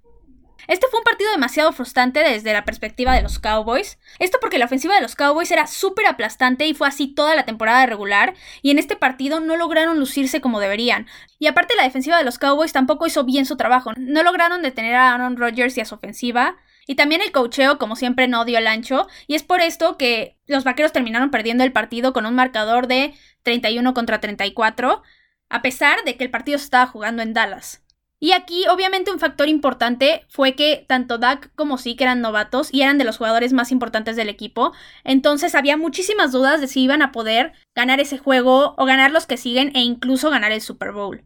Este 0.71 0.87
fue 0.89 1.01
un 1.01 1.05
partido 1.05 1.33
demasiado 1.33 1.73
frustrante 1.73 2.21
desde 2.21 2.53
la 2.53 2.65
perspectiva 2.65 3.15
de 3.15 3.23
los 3.23 3.41
Cowboys. 3.41 3.99
Esto 4.21 4.39
porque 4.41 4.59
la 4.59 4.67
ofensiva 4.67 4.95
de 4.95 5.01
los 5.01 5.17
Cowboys 5.17 5.51
era 5.51 5.67
súper 5.67 6.07
aplastante 6.07 6.65
y 6.67 6.75
fue 6.75 6.87
así 6.87 7.09
toda 7.09 7.35
la 7.35 7.45
temporada 7.45 7.87
regular, 7.87 8.35
y 8.63 8.71
en 8.71 8.79
este 8.79 8.95
partido 8.95 9.41
no 9.41 9.57
lograron 9.57 9.99
lucirse 9.99 10.41
como 10.41 10.61
deberían. 10.61 11.09
Y 11.41 11.49
aparte 11.49 11.75
la 11.77 11.83
defensiva 11.83 12.19
de 12.19 12.25
los 12.25 12.39
Cowboys 12.39 12.73
tampoco 12.73 13.07
hizo 13.07 13.25
bien 13.25 13.47
su 13.47 13.57
trabajo. 13.57 13.93
No 13.97 14.23
lograron 14.23 14.63
detener 14.63 14.95
a 14.95 15.13
Aaron 15.13 15.37
Rodgers 15.37 15.77
y 15.77 15.81
a 15.81 15.87
su 15.87 15.97
ofensiva. 15.97 16.57
Y 16.87 16.95
también 16.95 17.21
el 17.21 17.33
cocheo, 17.33 17.79
como 17.79 17.97
siempre, 17.97 18.29
no 18.29 18.45
dio 18.45 18.59
el 18.59 18.67
ancho. 18.67 19.09
Y 19.27 19.35
es 19.35 19.43
por 19.43 19.61
esto 19.61 19.97
que 19.97 20.39
los 20.47 20.63
vaqueros 20.65 20.93
terminaron 20.93 21.31
perdiendo 21.31 21.65
el 21.65 21.73
partido 21.73 22.13
con 22.13 22.27
un 22.27 22.35
marcador 22.35 22.87
de 22.87 23.15
31 23.43 23.93
contra 23.93 24.21
34 24.21 25.03
a 25.51 25.61
pesar 25.61 26.03
de 26.05 26.17
que 26.17 26.25
el 26.25 26.31
partido 26.31 26.57
se 26.57 26.65
estaba 26.65 26.87
jugando 26.87 27.23
en 27.23 27.35
Dallas. 27.35 27.83
Y 28.23 28.33
aquí, 28.33 28.67
obviamente, 28.69 29.11
un 29.11 29.19
factor 29.19 29.49
importante 29.49 30.27
fue 30.29 30.55
que 30.55 30.85
tanto 30.87 31.17
Dak 31.17 31.51
como 31.55 31.79
Zeke 31.79 32.05
eran 32.05 32.21
novatos 32.21 32.69
y 32.71 32.83
eran 32.83 32.99
de 32.99 33.05
los 33.05 33.17
jugadores 33.17 33.55
más 33.55 33.73
importantes 33.73 34.15
del 34.15 34.29
equipo. 34.29 34.73
Entonces 35.05 35.55
había 35.55 35.79
muchísimas 35.79 36.31
dudas 36.31 36.61
de 36.61 36.69
si 36.69 36.83
iban 36.83 37.01
a 37.01 37.13
poder 37.13 37.53
ganar 37.75 37.99
ese 37.99 38.19
juego 38.19 38.75
o 38.77 38.85
ganar 38.85 39.11
los 39.11 39.27
que 39.27 39.39
siguen 39.39 39.73
e 39.75 39.81
incluso 39.81 40.29
ganar 40.29 40.53
el 40.53 40.61
Super 40.61 40.93
Bowl. 40.93 41.25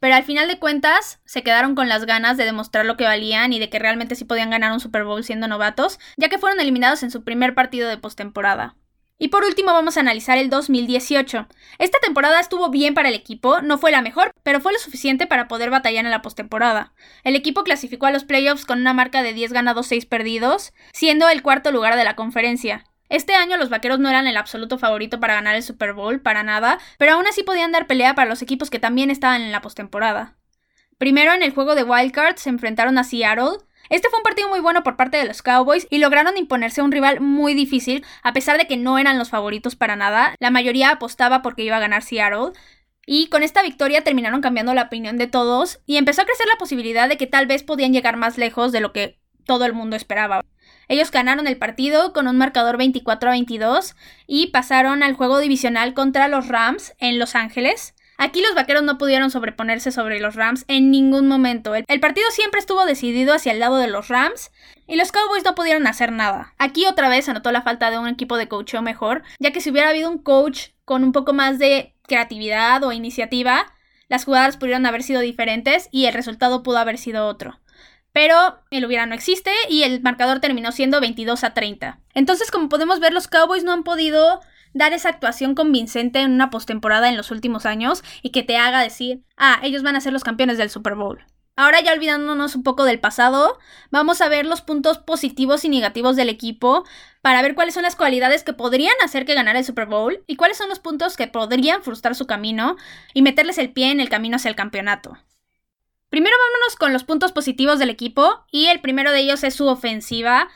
Pero 0.00 0.16
al 0.16 0.24
final 0.24 0.48
de 0.48 0.58
cuentas, 0.58 1.20
se 1.24 1.44
quedaron 1.44 1.76
con 1.76 1.88
las 1.88 2.06
ganas 2.06 2.36
de 2.36 2.44
demostrar 2.44 2.84
lo 2.86 2.96
que 2.96 3.04
valían 3.04 3.52
y 3.52 3.60
de 3.60 3.70
que 3.70 3.78
realmente 3.78 4.16
sí 4.16 4.24
podían 4.24 4.50
ganar 4.50 4.72
un 4.72 4.80
Super 4.80 5.04
Bowl 5.04 5.22
siendo 5.22 5.46
novatos, 5.46 6.00
ya 6.16 6.28
que 6.28 6.38
fueron 6.38 6.58
eliminados 6.58 7.04
en 7.04 7.12
su 7.12 7.22
primer 7.22 7.54
partido 7.54 7.88
de 7.88 7.98
postemporada. 7.98 8.74
Y 9.18 9.28
por 9.28 9.44
último 9.44 9.72
vamos 9.72 9.96
a 9.96 10.00
analizar 10.00 10.38
el 10.38 10.50
2018. 10.50 11.46
Esta 11.78 11.98
temporada 12.00 12.40
estuvo 12.40 12.70
bien 12.70 12.94
para 12.94 13.08
el 13.08 13.14
equipo, 13.14 13.60
no 13.62 13.78
fue 13.78 13.92
la 13.92 14.02
mejor, 14.02 14.32
pero 14.42 14.60
fue 14.60 14.72
lo 14.72 14.78
suficiente 14.78 15.26
para 15.26 15.46
poder 15.46 15.70
batallar 15.70 16.04
en 16.04 16.10
la 16.10 16.22
postemporada. 16.22 16.92
El 17.22 17.36
equipo 17.36 17.62
clasificó 17.62 18.06
a 18.06 18.10
los 18.10 18.24
playoffs 18.24 18.64
con 18.64 18.80
una 18.80 18.94
marca 18.94 19.22
de 19.22 19.32
10 19.32 19.52
ganados 19.52 19.86
6 19.86 20.06
perdidos, 20.06 20.72
siendo 20.92 21.28
el 21.28 21.42
cuarto 21.42 21.70
lugar 21.70 21.96
de 21.96 22.04
la 22.04 22.16
conferencia. 22.16 22.84
Este 23.08 23.34
año 23.34 23.58
los 23.58 23.68
vaqueros 23.68 23.98
no 23.98 24.08
eran 24.08 24.26
el 24.26 24.38
absoluto 24.38 24.78
favorito 24.78 25.20
para 25.20 25.34
ganar 25.34 25.54
el 25.54 25.62
Super 25.62 25.92
Bowl, 25.92 26.20
para 26.20 26.42
nada, 26.42 26.78
pero 26.96 27.12
aún 27.12 27.26
así 27.26 27.42
podían 27.42 27.70
dar 27.70 27.86
pelea 27.86 28.14
para 28.14 28.28
los 28.28 28.40
equipos 28.40 28.70
que 28.70 28.78
también 28.78 29.10
estaban 29.10 29.42
en 29.42 29.52
la 29.52 29.60
postemporada. 29.60 30.34
Primero 30.96 31.32
en 31.32 31.42
el 31.42 31.52
juego 31.52 31.74
de 31.74 31.82
Wildcard 31.82 32.36
se 32.36 32.48
enfrentaron 32.48 32.96
a 32.96 33.04
Seattle, 33.04 33.58
este 33.92 34.08
fue 34.08 34.20
un 34.20 34.22
partido 34.22 34.48
muy 34.48 34.60
bueno 34.60 34.82
por 34.82 34.96
parte 34.96 35.18
de 35.18 35.26
los 35.26 35.42
Cowboys 35.42 35.86
y 35.90 35.98
lograron 35.98 36.38
imponerse 36.38 36.80
a 36.80 36.84
un 36.84 36.92
rival 36.92 37.20
muy 37.20 37.52
difícil, 37.52 38.04
a 38.22 38.32
pesar 38.32 38.56
de 38.56 38.66
que 38.66 38.78
no 38.78 38.98
eran 38.98 39.18
los 39.18 39.28
favoritos 39.28 39.76
para 39.76 39.96
nada. 39.96 40.34
La 40.40 40.50
mayoría 40.50 40.90
apostaba 40.90 41.42
porque 41.42 41.62
iba 41.62 41.76
a 41.76 41.80
ganar 41.80 42.02
Seattle. 42.02 42.58
Y 43.04 43.26
con 43.26 43.42
esta 43.42 43.62
victoria 43.62 44.02
terminaron 44.02 44.40
cambiando 44.40 44.72
la 44.72 44.84
opinión 44.84 45.18
de 45.18 45.26
todos 45.26 45.80
y 45.84 45.98
empezó 45.98 46.22
a 46.22 46.24
crecer 46.24 46.46
la 46.46 46.58
posibilidad 46.58 47.06
de 47.06 47.18
que 47.18 47.26
tal 47.26 47.46
vez 47.46 47.64
podían 47.64 47.92
llegar 47.92 48.16
más 48.16 48.38
lejos 48.38 48.72
de 48.72 48.80
lo 48.80 48.94
que 48.94 49.18
todo 49.44 49.66
el 49.66 49.74
mundo 49.74 49.94
esperaba. 49.94 50.42
Ellos 50.88 51.10
ganaron 51.10 51.46
el 51.46 51.58
partido 51.58 52.14
con 52.14 52.28
un 52.28 52.38
marcador 52.38 52.78
24 52.78 53.28
a 53.28 53.32
22 53.32 53.94
y 54.26 54.46
pasaron 54.46 55.02
al 55.02 55.12
juego 55.12 55.38
divisional 55.38 55.92
contra 55.92 56.28
los 56.28 56.48
Rams 56.48 56.94
en 56.98 57.18
Los 57.18 57.34
Ángeles. 57.34 57.94
Aquí 58.18 58.40
los 58.40 58.54
vaqueros 58.54 58.82
no 58.82 58.98
pudieron 58.98 59.30
sobreponerse 59.30 59.90
sobre 59.90 60.20
los 60.20 60.34
Rams 60.34 60.64
en 60.68 60.90
ningún 60.90 61.26
momento. 61.28 61.74
El, 61.74 62.00
partido 62.00 62.30
siempre 62.30 62.60
estuvo 62.60 62.84
decidido 62.84 63.34
hacia 63.34 63.52
el 63.52 63.58
lado 63.58 63.76
de 63.76 63.88
los 63.88 64.08
Rams 64.08 64.50
y 64.86 64.96
los 64.96 65.12
Cowboys 65.12 65.44
no 65.44 65.54
pudieron 65.54 65.86
hacer 65.86 66.12
nada. 66.12 66.54
Aquí 66.58 66.86
otra 66.86 67.08
vez 67.08 67.24
se 67.24 67.32
notó 67.32 67.50
la 67.52 67.62
falta 67.62 67.90
de 67.90 67.98
un 67.98 68.08
equipo 68.08 68.36
de 68.36 68.48
coacheo 68.48 68.82
mejor, 68.82 69.22
ya 69.38 69.52
que 69.52 69.60
si 69.60 69.70
hubiera 69.70 69.88
habido 69.88 70.10
un 70.10 70.18
coach 70.18 70.68
con 70.84 71.04
un 71.04 71.12
poco 71.12 71.32
más 71.32 71.58
de 71.58 71.94
creatividad 72.06 72.84
o 72.84 72.92
iniciativa, 72.92 73.72
las 74.08 74.24
jugadas 74.24 74.56
pudieron 74.56 74.84
haber 74.86 75.02
sido 75.02 75.20
diferentes 75.20 75.88
y 75.90 76.06
el 76.06 76.14
resultado 76.14 76.62
pudo 76.62 76.78
haber 76.78 76.98
sido 76.98 77.26
otro. 77.26 77.58
Pero 78.12 78.60
el 78.70 78.84
hubiera 78.84 79.06
no 79.06 79.14
existe 79.14 79.52
y 79.70 79.84
el 79.84 80.02
marcador 80.02 80.40
terminó 80.40 80.70
siendo 80.70 81.00
22 81.00 81.44
a 81.44 81.54
30. 81.54 81.98
Entonces, 82.12 82.50
como 82.50 82.68
podemos 82.68 83.00
ver, 83.00 83.14
los 83.14 83.26
Cowboys 83.26 83.64
no 83.64 83.72
han 83.72 83.84
podido 83.84 84.40
dar 84.74 84.92
esa 84.92 85.08
actuación 85.08 85.54
convincente 85.54 86.20
en 86.20 86.32
una 86.32 86.50
postemporada 86.50 87.08
en 87.08 87.16
los 87.16 87.30
últimos 87.30 87.66
años 87.66 88.02
y 88.22 88.30
que 88.30 88.42
te 88.42 88.56
haga 88.56 88.80
decir, 88.80 89.22
ah, 89.36 89.60
ellos 89.62 89.82
van 89.82 89.96
a 89.96 90.00
ser 90.00 90.12
los 90.12 90.24
campeones 90.24 90.58
del 90.58 90.70
Super 90.70 90.94
Bowl. 90.94 91.24
Ahora 91.54 91.82
ya 91.82 91.92
olvidándonos 91.92 92.56
un 92.56 92.62
poco 92.62 92.84
del 92.84 92.98
pasado, 92.98 93.58
vamos 93.90 94.22
a 94.22 94.28
ver 94.28 94.46
los 94.46 94.62
puntos 94.62 94.98
positivos 94.98 95.66
y 95.66 95.68
negativos 95.68 96.16
del 96.16 96.30
equipo 96.30 96.84
para 97.20 97.42
ver 97.42 97.54
cuáles 97.54 97.74
son 97.74 97.82
las 97.82 97.94
cualidades 97.94 98.42
que 98.42 98.54
podrían 98.54 98.94
hacer 99.04 99.26
que 99.26 99.34
ganara 99.34 99.58
el 99.58 99.64
Super 99.64 99.86
Bowl 99.86 100.24
y 100.26 100.36
cuáles 100.36 100.56
son 100.56 100.70
los 100.70 100.78
puntos 100.78 101.16
que 101.16 101.26
podrían 101.26 101.82
frustrar 101.82 102.14
su 102.14 102.26
camino 102.26 102.76
y 103.12 103.20
meterles 103.20 103.58
el 103.58 103.70
pie 103.70 103.90
en 103.90 104.00
el 104.00 104.08
camino 104.08 104.36
hacia 104.36 104.48
el 104.48 104.56
campeonato. 104.56 105.18
Primero 106.08 106.36
vámonos 106.38 106.76
con 106.76 106.92
los 106.94 107.04
puntos 107.04 107.32
positivos 107.32 107.78
del 107.78 107.90
equipo 107.90 108.44
y 108.50 108.66
el 108.66 108.80
primero 108.80 109.12
de 109.12 109.20
ellos 109.20 109.44
es 109.44 109.54
su 109.54 109.66
ofensiva, 109.66 110.48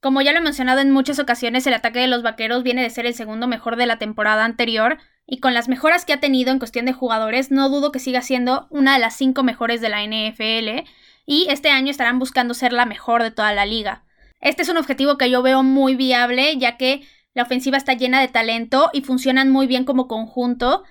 como 0.00 0.22
ya 0.22 0.32
lo 0.32 0.38
he 0.38 0.42
mencionado 0.42 0.80
en 0.80 0.90
muchas 0.90 1.18
ocasiones, 1.18 1.66
el 1.66 1.74
ataque 1.74 2.00
de 2.00 2.08
los 2.08 2.22
Vaqueros 2.22 2.62
viene 2.62 2.82
de 2.82 2.90
ser 2.90 3.06
el 3.06 3.14
segundo 3.14 3.46
mejor 3.46 3.76
de 3.76 3.86
la 3.86 3.98
temporada 3.98 4.44
anterior, 4.44 4.98
y 5.26 5.38
con 5.38 5.54
las 5.54 5.68
mejoras 5.68 6.04
que 6.04 6.12
ha 6.12 6.20
tenido 6.20 6.50
en 6.50 6.58
cuestión 6.58 6.86
de 6.86 6.92
jugadores, 6.92 7.50
no 7.50 7.68
dudo 7.68 7.92
que 7.92 7.98
siga 7.98 8.22
siendo 8.22 8.66
una 8.70 8.94
de 8.94 8.98
las 8.98 9.16
cinco 9.16 9.42
mejores 9.42 9.80
de 9.80 9.90
la 9.90 10.02
NFL, 10.02 10.88
y 11.26 11.46
este 11.50 11.70
año 11.70 11.90
estarán 11.90 12.18
buscando 12.18 12.54
ser 12.54 12.72
la 12.72 12.86
mejor 12.86 13.22
de 13.22 13.30
toda 13.30 13.52
la 13.52 13.66
liga. 13.66 14.04
Este 14.40 14.62
es 14.62 14.68
un 14.68 14.78
objetivo 14.78 15.18
que 15.18 15.30
yo 15.30 15.42
veo 15.42 15.62
muy 15.62 15.94
viable, 15.94 16.56
ya 16.56 16.76
que 16.76 17.02
la 17.34 17.42
ofensiva 17.42 17.76
está 17.76 17.92
llena 17.92 18.20
de 18.20 18.28
talento 18.28 18.90
y 18.92 19.02
funcionan 19.02 19.50
muy 19.50 19.66
bien 19.66 19.84
como 19.84 20.08
conjunto, 20.08 20.82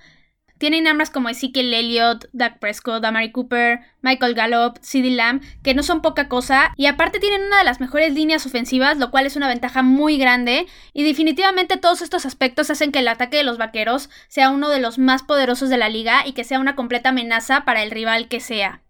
tienen 0.60 0.88
armas 0.88 1.10
como 1.10 1.30
Ezekiel 1.30 1.74
Elliott, 1.74 2.26
Doug 2.34 2.60
Prescott, 2.60 3.04
Amari 3.04 3.32
Cooper, 3.32 3.80
Michael 4.02 4.36
Gallup, 4.36 4.78
CeeDee 4.84 5.16
Lamb, 5.16 5.42
que 5.64 5.74
no 5.74 5.82
son 5.82 6.02
poca 6.02 6.28
cosa, 6.28 6.72
y 6.76 6.86
aparte 6.86 7.20
tienen 7.20 7.48
una 7.48 7.58
de 7.58 7.64
las 7.64 7.80
mejores 7.80 8.14
líneas 8.14 8.46
ofensivas, 8.46 8.98
lo 8.98 9.10
cual 9.10 9.26
es 9.26 9.36
una 9.36 9.48
ventaja 9.48 9.82
muy 9.82 10.18
grande, 10.18 10.68
y 10.94 11.04
definitivamente 11.04 11.78
todos 11.78 12.02
estos 12.02 12.26
aspectos 12.26 12.70
hacen 12.70 12.92
que 12.92 13.00
el 13.00 13.08
ataque 13.08 13.38
de 13.38 13.44
los 13.44 13.58
vaqueros 13.58 14.10
sea 14.28 14.50
uno 14.52 14.70
de 14.70 14.80
los 14.80 15.00
más 15.00 15.24
poderosos 15.24 15.70
de 15.70 15.78
la 15.78 15.90
liga 15.90 16.28
y 16.28 16.34
que 16.34 16.44
sea 16.44 16.60
una 16.60 16.76
completa 16.76 17.10
amenaza 17.10 17.66
para 17.66 17.82
el 17.82 17.90
rival 17.90 18.28
que 18.28 18.42
sea. 18.42 18.82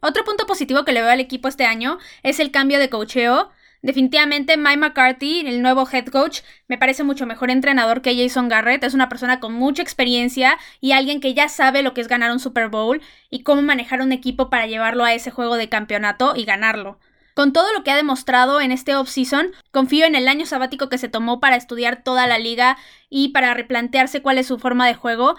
Otro 0.00 0.24
punto 0.24 0.46
positivo 0.46 0.84
que 0.84 0.92
le 0.92 1.00
veo 1.00 1.10
al 1.10 1.20
equipo 1.20 1.48
este 1.48 1.64
año 1.64 1.98
es 2.22 2.38
el 2.40 2.50
cambio 2.50 2.78
de 2.78 2.88
cocheo, 2.88 3.50
Definitivamente 3.80 4.56
Mike 4.56 4.76
McCarthy, 4.78 5.46
el 5.46 5.62
nuevo 5.62 5.88
head 5.90 6.06
coach, 6.06 6.40
me 6.66 6.78
parece 6.78 7.04
mucho 7.04 7.26
mejor 7.26 7.50
entrenador 7.50 8.02
que 8.02 8.16
Jason 8.16 8.48
Garrett. 8.48 8.82
Es 8.82 8.94
una 8.94 9.08
persona 9.08 9.38
con 9.38 9.52
mucha 9.52 9.82
experiencia 9.82 10.58
y 10.80 10.92
alguien 10.92 11.20
que 11.20 11.34
ya 11.34 11.48
sabe 11.48 11.82
lo 11.82 11.94
que 11.94 12.00
es 12.00 12.08
ganar 12.08 12.32
un 12.32 12.40
Super 12.40 12.68
Bowl 12.68 13.00
y 13.30 13.44
cómo 13.44 13.62
manejar 13.62 14.00
un 14.00 14.12
equipo 14.12 14.50
para 14.50 14.66
llevarlo 14.66 15.04
a 15.04 15.14
ese 15.14 15.30
juego 15.30 15.56
de 15.56 15.68
campeonato 15.68 16.34
y 16.34 16.44
ganarlo. 16.44 16.98
Con 17.34 17.52
todo 17.52 17.72
lo 17.72 17.84
que 17.84 17.92
ha 17.92 17.96
demostrado 17.96 18.60
en 18.60 18.72
este 18.72 18.96
offseason, 18.96 19.52
confío 19.70 20.06
en 20.06 20.16
el 20.16 20.26
año 20.26 20.44
sabático 20.44 20.88
que 20.88 20.98
se 20.98 21.08
tomó 21.08 21.38
para 21.38 21.54
estudiar 21.54 22.02
toda 22.02 22.26
la 22.26 22.36
liga 22.36 22.76
y 23.08 23.28
para 23.28 23.54
replantearse 23.54 24.22
cuál 24.22 24.38
es 24.38 24.48
su 24.48 24.58
forma 24.58 24.88
de 24.88 24.94
juego 24.94 25.36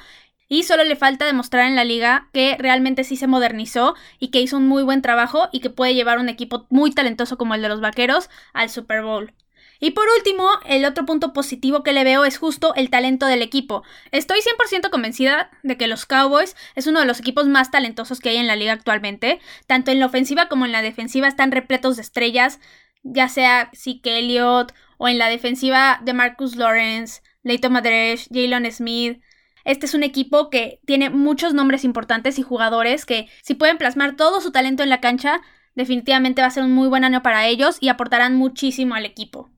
y 0.49 0.63
solo 0.63 0.83
le 0.83 0.95
falta 0.95 1.25
demostrar 1.25 1.67
en 1.67 1.75
la 1.75 1.85
liga 1.85 2.27
que 2.33 2.57
realmente 2.59 3.03
sí 3.03 3.15
se 3.15 3.27
modernizó 3.27 3.95
y 4.19 4.29
que 4.29 4.41
hizo 4.41 4.57
un 4.57 4.67
muy 4.67 4.83
buen 4.83 5.01
trabajo 5.01 5.47
y 5.53 5.61
que 5.61 5.69
puede 5.69 5.93
llevar 5.93 6.17
un 6.17 6.27
equipo 6.27 6.65
muy 6.69 6.91
talentoso 6.91 7.37
como 7.37 7.53
el 7.53 7.61
de 7.61 7.69
los 7.69 7.79
Vaqueros 7.79 8.29
al 8.51 8.69
Super 8.69 9.03
Bowl. 9.03 9.33
Y 9.79 9.91
por 9.91 10.05
último, 10.17 10.49
el 10.65 10.83
otro 10.83 11.05
punto 11.05 11.31
positivo 11.31 11.83
que 11.83 11.93
le 11.93 12.03
veo 12.03 12.25
es 12.25 12.37
justo 12.37 12.73
el 12.75 12.89
talento 12.89 13.27
del 13.27 13.41
equipo. 13.41 13.83
Estoy 14.11 14.39
100% 14.39 14.89
convencida 14.89 15.51
de 15.63 15.77
que 15.77 15.87
los 15.87 16.05
Cowboys 16.05 16.57
es 16.75 16.87
uno 16.87 16.99
de 16.99 17.05
los 17.05 17.19
equipos 17.19 17.47
más 17.47 17.71
talentosos 17.71 18.19
que 18.19 18.29
hay 18.29 18.37
en 18.37 18.47
la 18.47 18.57
liga 18.57 18.73
actualmente. 18.73 19.39
Tanto 19.67 19.91
en 19.91 19.99
la 19.99 20.07
ofensiva 20.07 20.49
como 20.49 20.65
en 20.65 20.73
la 20.73 20.81
defensiva 20.81 21.29
están 21.29 21.51
repletos 21.51 21.95
de 21.95 22.01
estrellas, 22.01 22.59
ya 23.03 23.29
sea 23.29 23.69
Zeke 23.73 24.19
Elliott 24.19 24.73
o 24.97 25.07
en 25.07 25.17
la 25.17 25.29
defensiva 25.29 26.01
de 26.03 26.13
Marcus 26.13 26.57
Lawrence, 26.57 27.21
Leighton 27.43 27.71
Madresh, 27.71 28.27
Jalen 28.33 28.69
Smith, 28.73 29.21
este 29.65 29.85
es 29.85 29.93
un 29.93 30.03
equipo 30.03 30.49
que 30.49 30.79
tiene 30.85 31.09
muchos 31.09 31.53
nombres 31.53 31.83
importantes 31.83 32.39
y 32.39 32.43
jugadores 32.43 33.05
que 33.05 33.27
si 33.41 33.55
pueden 33.55 33.77
plasmar 33.77 34.15
todo 34.15 34.41
su 34.41 34.51
talento 34.51 34.83
en 34.83 34.89
la 34.89 35.01
cancha, 35.01 35.41
definitivamente 35.75 36.41
va 36.41 36.47
a 36.47 36.51
ser 36.51 36.63
un 36.63 36.73
muy 36.73 36.87
buen 36.87 37.03
año 37.03 37.21
para 37.21 37.47
ellos 37.47 37.77
y 37.79 37.89
aportarán 37.89 38.35
muchísimo 38.35 38.95
al 38.95 39.05
equipo. 39.05 39.49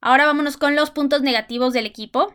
Ahora 0.00 0.26
vámonos 0.26 0.56
con 0.56 0.74
los 0.74 0.90
puntos 0.90 1.22
negativos 1.22 1.72
del 1.72 1.86
equipo. 1.86 2.34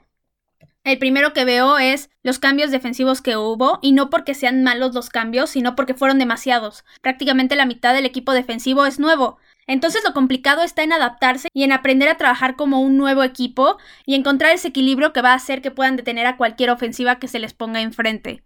El 0.85 0.99
primero 0.99 1.33
que 1.33 1.43
veo 1.43 1.77
es 1.77 2.09
los 2.23 2.39
cambios 2.39 2.71
defensivos 2.71 3.21
que 3.21 3.35
hubo, 3.35 3.77
y 3.81 3.91
no 3.91 4.09
porque 4.09 4.33
sean 4.33 4.63
malos 4.63 4.93
los 4.95 5.09
cambios, 5.09 5.49
sino 5.49 5.75
porque 5.75 5.93
fueron 5.93 6.17
demasiados. 6.17 6.85
Prácticamente 7.01 7.57
la 7.57 7.65
mitad 7.65 7.93
del 7.93 8.05
equipo 8.05 8.31
defensivo 8.31 8.85
es 8.85 8.97
nuevo, 8.97 9.37
entonces 9.67 10.01
lo 10.05 10.13
complicado 10.13 10.63
está 10.63 10.83
en 10.83 10.93
adaptarse 10.93 11.49
y 11.53 11.63
en 11.63 11.73
aprender 11.73 12.07
a 12.07 12.17
trabajar 12.17 12.55
como 12.55 12.81
un 12.81 12.97
nuevo 12.97 13.23
equipo 13.23 13.77
y 14.05 14.15
encontrar 14.15 14.53
ese 14.53 14.69
equilibrio 14.69 15.13
que 15.13 15.21
va 15.21 15.33
a 15.33 15.35
hacer 15.35 15.61
que 15.61 15.71
puedan 15.71 15.97
detener 15.97 16.25
a 16.25 16.37
cualquier 16.37 16.69
ofensiva 16.69 17.19
que 17.19 17.27
se 17.27 17.39
les 17.39 17.53
ponga 17.53 17.81
enfrente. 17.81 18.43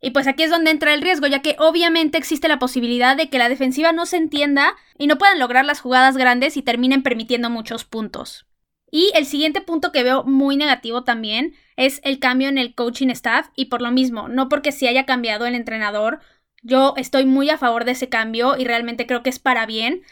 Y 0.00 0.10
pues 0.10 0.26
aquí 0.26 0.42
es 0.42 0.50
donde 0.50 0.70
entra 0.70 0.92
el 0.92 1.02
riesgo, 1.02 1.26
ya 1.26 1.40
que 1.40 1.56
obviamente 1.58 2.18
existe 2.18 2.48
la 2.48 2.58
posibilidad 2.58 3.16
de 3.16 3.30
que 3.30 3.38
la 3.38 3.48
defensiva 3.48 3.92
no 3.92 4.04
se 4.04 4.18
entienda 4.18 4.74
y 4.98 5.06
no 5.06 5.16
puedan 5.16 5.38
lograr 5.38 5.64
las 5.64 5.80
jugadas 5.80 6.16
grandes 6.16 6.56
y 6.56 6.62
terminen 6.62 7.02
permitiendo 7.02 7.48
muchos 7.48 7.84
puntos. 7.84 8.46
Y 8.90 9.10
el 9.14 9.26
siguiente 9.26 9.60
punto 9.60 9.92
que 9.92 10.02
veo 10.02 10.24
muy 10.24 10.56
negativo 10.56 11.02
también 11.02 11.54
es 11.76 12.00
el 12.04 12.18
cambio 12.18 12.48
en 12.48 12.58
el 12.58 12.74
coaching 12.74 13.08
staff 13.08 13.48
y 13.56 13.66
por 13.66 13.82
lo 13.82 13.90
mismo, 13.90 14.28
no 14.28 14.48
porque 14.48 14.72
se 14.72 14.88
haya 14.88 15.06
cambiado 15.06 15.46
el 15.46 15.54
entrenador, 15.54 16.20
yo 16.62 16.94
estoy 16.96 17.26
muy 17.26 17.50
a 17.50 17.58
favor 17.58 17.84
de 17.84 17.92
ese 17.92 18.08
cambio 18.08 18.56
y 18.56 18.64
realmente 18.64 19.06
creo 19.06 19.22
que 19.22 19.30
es 19.30 19.38
para 19.38 19.66
bien, 19.66 20.02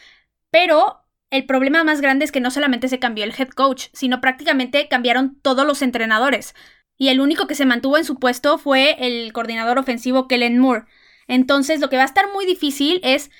pero 0.55 1.01
el 1.31 1.45
problema 1.45 1.83
más 1.83 1.99
grande 1.99 2.23
es 2.23 2.31
que 2.31 2.39
no 2.39 2.49
solamente 2.49 2.87
se 2.87 2.97
cambió 2.97 3.25
el 3.25 3.33
head 3.37 3.49
coach, 3.49 3.87
sino 3.91 4.21
prácticamente 4.21 4.87
cambiaron 4.87 5.37
todos 5.41 5.67
los 5.67 5.81
entrenadores. 5.81 6.55
Y 6.97 7.09
el 7.09 7.19
único 7.19 7.45
que 7.45 7.55
se 7.55 7.65
mantuvo 7.65 7.97
en 7.97 8.05
su 8.05 8.15
puesto 8.15 8.57
fue 8.57 8.95
el 9.05 9.33
coordinador 9.33 9.77
ofensivo 9.77 10.29
Kellen 10.29 10.57
Moore. 10.57 10.85
Entonces 11.27 11.81
lo 11.81 11.89
que 11.89 11.97
va 11.97 12.03
a 12.03 12.05
estar 12.05 12.31
muy 12.31 12.45
difícil 12.45 13.01
es 13.03 13.31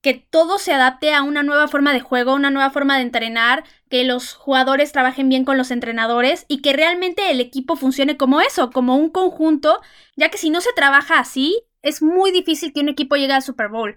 que 0.00 0.14
todo 0.14 0.58
se 0.58 0.72
adapte 0.72 1.14
a 1.14 1.22
una 1.22 1.44
nueva 1.44 1.68
forma 1.68 1.92
de 1.92 2.00
juego, 2.00 2.34
una 2.34 2.50
nueva 2.50 2.70
forma 2.70 2.96
de 2.96 3.04
entrenar, 3.04 3.62
que 3.88 4.02
los 4.02 4.34
jugadores 4.34 4.90
trabajen 4.90 5.28
bien 5.28 5.44
con 5.44 5.56
los 5.56 5.70
entrenadores 5.70 6.44
y 6.48 6.60
que 6.60 6.72
realmente 6.72 7.30
el 7.30 7.38
equipo 7.38 7.76
funcione 7.76 8.16
como 8.16 8.40
eso, 8.40 8.70
como 8.70 8.96
un 8.96 9.10
conjunto, 9.10 9.80
ya 10.16 10.28
que 10.28 10.38
si 10.38 10.50
no 10.50 10.60
se 10.60 10.72
trabaja 10.74 11.20
así, 11.20 11.56
es 11.82 12.02
muy 12.02 12.32
difícil 12.32 12.72
que 12.72 12.80
un 12.80 12.88
equipo 12.88 13.14
llegue 13.14 13.34
al 13.34 13.42
Super 13.42 13.68
Bowl. 13.68 13.96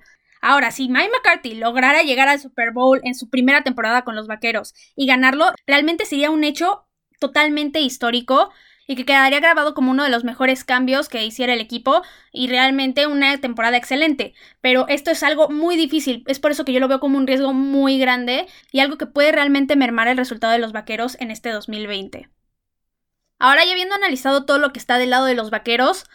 Ahora, 0.50 0.72
si 0.72 0.88
Mike 0.88 1.10
McCarthy 1.10 1.56
lograra 1.56 2.04
llegar 2.04 2.30
al 2.30 2.40
Super 2.40 2.72
Bowl 2.72 3.02
en 3.04 3.16
su 3.16 3.30
primera 3.30 3.66
temporada 3.66 4.06
con 4.06 4.16
los 4.16 4.28
Vaqueros 4.28 4.74
y 4.96 5.06
ganarlo, 5.06 5.52
realmente 5.66 6.06
sería 6.06 6.32
un 6.32 6.46
hecho 6.46 6.88
totalmente 7.20 7.82
histórico 7.82 8.50
y 8.88 8.96
que 8.96 9.04
quedaría 9.04 9.42
grabado 9.42 9.74
como 9.74 9.92
uno 9.92 10.06
de 10.06 10.10
los 10.10 10.24
mejores 10.24 10.64
cambios 10.64 11.10
que 11.10 11.26
hiciera 11.26 11.52
el 11.52 11.60
equipo 11.60 12.02
y 12.32 12.48
realmente 12.48 13.08
una 13.08 13.38
temporada 13.42 13.76
excelente. 13.76 14.36
Pero 14.62 14.88
esto 14.88 15.12
es 15.12 15.22
algo 15.22 15.50
muy 15.50 15.76
difícil, 15.76 16.24
es 16.28 16.40
por 16.40 16.52
eso 16.52 16.64
que 16.64 16.72
yo 16.72 16.80
lo 16.80 16.88
veo 16.88 17.02
como 17.02 17.18
un 17.18 17.28
riesgo 17.28 17.52
muy 17.52 18.00
grande 18.00 18.48
y 18.72 18.80
algo 18.80 18.98
que 18.98 19.06
puede 19.06 19.34
realmente 19.34 19.76
mermar 19.76 20.08
el 20.08 20.16
resultado 20.16 20.54
de 20.54 20.60
los 20.60 20.72
Vaqueros 20.72 21.18
en 21.20 21.30
este 21.30 21.50
2020. 21.50 22.30
Ahora 23.38 23.66
ya 23.66 23.74
habiendo 23.74 23.96
analizado 23.96 24.46
todo 24.46 24.60
lo 24.60 24.72
que 24.72 24.80
está 24.80 24.98
del 24.98 25.10
lado 25.10 25.26
de 25.26 25.36
los 25.36 25.50
Vaqueros, 25.50 26.06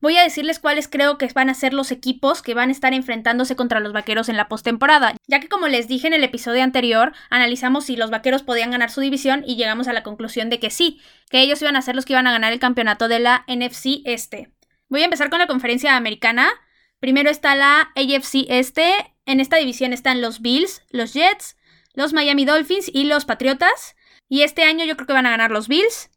voy 0.00 0.16
a 0.16 0.22
decirles 0.22 0.58
cuáles 0.58 0.88
creo 0.88 1.18
que 1.18 1.28
van 1.34 1.50
a 1.50 1.54
ser 1.54 1.74
los 1.74 1.90
equipos 1.90 2.42
que 2.42 2.54
van 2.54 2.68
a 2.68 2.72
estar 2.72 2.92
enfrentándose 2.92 3.56
contra 3.56 3.80
los 3.80 3.92
vaqueros 3.92 4.28
en 4.28 4.36
la 4.36 4.48
postemporada, 4.48 5.14
ya 5.26 5.40
que 5.40 5.48
como 5.48 5.68
les 5.68 5.88
dije 5.88 6.06
en 6.06 6.14
el 6.14 6.24
episodio 6.24 6.62
anterior, 6.62 7.12
analizamos 7.30 7.84
si 7.84 7.96
los 7.96 8.10
vaqueros 8.10 8.42
podían 8.42 8.70
ganar 8.70 8.90
su 8.90 9.00
división 9.00 9.44
y 9.46 9.56
llegamos 9.56 9.88
a 9.88 9.92
la 9.92 10.02
conclusión 10.02 10.50
de 10.50 10.58
que 10.58 10.70
sí, 10.70 11.00
que 11.30 11.40
ellos 11.40 11.60
iban 11.62 11.76
a 11.76 11.82
ser 11.82 11.94
los 11.94 12.04
que 12.04 12.14
iban 12.14 12.26
a 12.26 12.32
ganar 12.32 12.52
el 12.52 12.58
campeonato 12.58 13.08
de 13.08 13.20
la 13.20 13.44
NFC 13.46 14.02
Este. 14.04 14.50
Voy 14.88 15.02
a 15.02 15.04
empezar 15.04 15.30
con 15.30 15.38
la 15.38 15.46
conferencia 15.46 15.96
americana. 15.96 16.50
Primero 16.98 17.30
está 17.30 17.54
la 17.54 17.92
AFC 17.94 18.46
Este. 18.48 18.92
En 19.24 19.38
esta 19.38 19.56
división 19.56 19.92
están 19.92 20.20
los 20.20 20.40
Bills, 20.40 20.82
los 20.90 21.14
Jets, 21.14 21.56
los 21.94 22.12
Miami 22.12 22.44
Dolphins 22.44 22.90
y 22.92 23.04
los 23.04 23.24
Patriotas. 23.24 23.94
Y 24.28 24.42
este 24.42 24.64
año 24.64 24.84
yo 24.84 24.96
creo 24.96 25.06
que 25.06 25.12
van 25.12 25.26
a 25.26 25.30
ganar 25.30 25.52
los 25.52 25.68
Bills. 25.68 26.10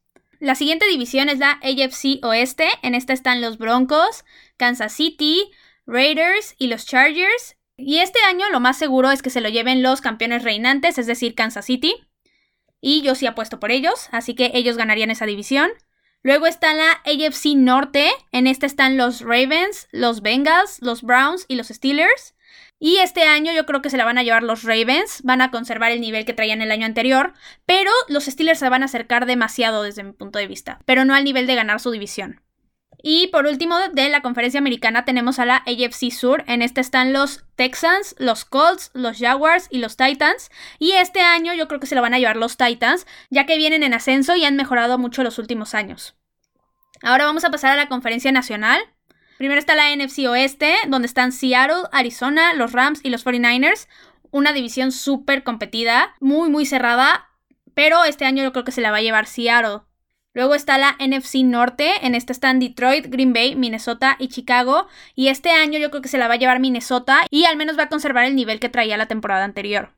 La 0.43 0.55
siguiente 0.55 0.85
división 0.87 1.29
es 1.29 1.39
la 1.39 1.57
AFC 1.61 2.19
Oeste. 2.21 2.67
En 2.81 2.95
esta 2.95 3.13
están 3.13 3.39
los 3.39 3.57
Broncos, 3.57 4.25
Kansas 4.57 4.91
City, 4.91 5.49
Raiders 5.85 6.55
y 6.57 6.67
los 6.67 6.85
Chargers. 6.85 7.55
Y 7.77 7.99
este 7.99 8.19
año 8.27 8.49
lo 8.49 8.59
más 8.59 8.77
seguro 8.77 9.09
es 9.11 9.21
que 9.21 9.29
se 9.29 9.39
lo 9.39 9.47
lleven 9.47 9.81
los 9.81 10.01
campeones 10.01 10.43
reinantes, 10.43 10.97
es 10.97 11.07
decir, 11.07 11.33
Kansas 11.33 11.63
City. 11.63 11.95
Y 12.81 13.03
yo 13.03 13.15
sí 13.15 13.25
apuesto 13.25 13.61
por 13.61 13.71
ellos, 13.71 14.09
así 14.11 14.35
que 14.35 14.51
ellos 14.53 14.75
ganarían 14.75 15.11
esa 15.11 15.25
división. 15.25 15.71
Luego 16.23 16.45
está 16.45 16.73
la 16.73 16.91
AFC 17.05 17.55
Norte. 17.55 18.11
En 18.33 18.45
esta 18.45 18.65
están 18.65 18.97
los 18.97 19.21
Ravens, 19.21 19.87
los 19.93 20.21
Bengals, 20.21 20.79
los 20.81 21.03
Browns 21.03 21.45
y 21.47 21.55
los 21.55 21.69
Steelers. 21.69 22.32
Y 22.85 22.97
este 22.97 23.23
año 23.23 23.53
yo 23.53 23.65
creo 23.65 23.81
que 23.81 23.89
se 23.89 23.95
la 23.95 24.03
van 24.03 24.17
a 24.17 24.23
llevar 24.23 24.43
los 24.43 24.63
Ravens, 24.63 25.21
van 25.23 25.41
a 25.41 25.51
conservar 25.51 25.93
el 25.93 26.01
nivel 26.01 26.25
que 26.25 26.33
traían 26.33 26.61
el 26.61 26.69
año 26.69 26.85
anterior, 26.85 27.31
pero 27.65 27.89
los 28.09 28.25
Steelers 28.25 28.59
se 28.59 28.67
van 28.67 28.81
a 28.81 28.87
acercar 28.87 29.25
demasiado 29.25 29.83
desde 29.83 30.03
mi 30.03 30.11
punto 30.11 30.37
de 30.37 30.47
vista, 30.47 30.79
pero 30.83 31.05
no 31.05 31.15
al 31.15 31.23
nivel 31.23 31.47
de 31.47 31.55
ganar 31.55 31.79
su 31.79 31.91
división. 31.91 32.41
Y 33.01 33.27
por 33.27 33.45
último, 33.45 33.77
de 33.93 34.09
la 34.09 34.21
conferencia 34.21 34.57
americana 34.57 35.05
tenemos 35.05 35.39
a 35.39 35.45
la 35.45 35.63
AFC 35.65 36.11
Sur. 36.11 36.43
En 36.45 36.61
esta 36.61 36.81
están 36.81 37.13
los 37.13 37.45
Texans, 37.55 38.15
los 38.17 38.43
Colts, 38.43 38.91
los 38.93 39.17
Jaguars 39.17 39.69
y 39.69 39.77
los 39.77 39.95
Titans. 39.95 40.51
Y 40.77 40.91
este 40.91 41.21
año 41.21 41.53
yo 41.53 41.69
creo 41.69 41.79
que 41.79 41.87
se 41.87 41.95
lo 41.95 42.01
van 42.01 42.13
a 42.13 42.19
llevar 42.19 42.35
los 42.35 42.57
Titans, 42.57 43.07
ya 43.29 43.45
que 43.45 43.55
vienen 43.55 43.83
en 43.83 43.93
ascenso 43.93 44.35
y 44.35 44.43
han 44.43 44.57
mejorado 44.57 44.97
mucho 44.97 45.23
los 45.23 45.39
últimos 45.39 45.73
años. 45.73 46.17
Ahora 47.01 47.25
vamos 47.25 47.45
a 47.45 47.51
pasar 47.51 47.71
a 47.71 47.77
la 47.77 47.87
conferencia 47.87 48.33
nacional. 48.33 48.81
Primero 49.43 49.59
está 49.59 49.75
la 49.75 49.93
NFC 49.93 50.19
Oeste, 50.29 50.73
donde 50.87 51.05
están 51.05 51.33
Seattle, 51.33 51.89
Arizona, 51.91 52.53
los 52.53 52.71
Rams 52.71 53.01
y 53.03 53.09
los 53.09 53.25
49ers. 53.25 53.89
Una 54.31 54.53
división 54.53 54.93
súper 54.93 55.43
competida, 55.43 56.15
muy 56.21 56.49
muy 56.49 56.65
cerrada, 56.65 57.27
pero 57.73 58.05
este 58.05 58.23
año 58.23 58.41
yo 58.41 58.53
creo 58.53 58.63
que 58.63 58.71
se 58.71 58.79
la 58.79 58.91
va 58.91 58.99
a 58.99 59.01
llevar 59.01 59.27
Seattle. 59.27 59.81
Luego 60.33 60.55
está 60.55 60.77
la 60.77 60.95
NFC 60.97 61.43
Norte, 61.43 61.91
en 62.07 62.15
esta 62.15 62.31
están 62.31 62.61
Detroit, 62.61 63.07
Green 63.07 63.33
Bay, 63.33 63.57
Minnesota 63.57 64.15
y 64.17 64.29
Chicago. 64.29 64.87
Y 65.13 65.27
este 65.27 65.51
año 65.51 65.77
yo 65.77 65.89
creo 65.89 66.01
que 66.01 66.07
se 66.07 66.17
la 66.17 66.29
va 66.29 66.35
a 66.35 66.37
llevar 66.37 66.61
Minnesota 66.61 67.25
y 67.29 67.43
al 67.43 67.57
menos 67.57 67.77
va 67.77 67.83
a 67.83 67.89
conservar 67.89 68.23
el 68.23 68.37
nivel 68.37 68.61
que 68.61 68.69
traía 68.69 68.95
la 68.95 69.07
temporada 69.07 69.43
anterior. 69.43 69.91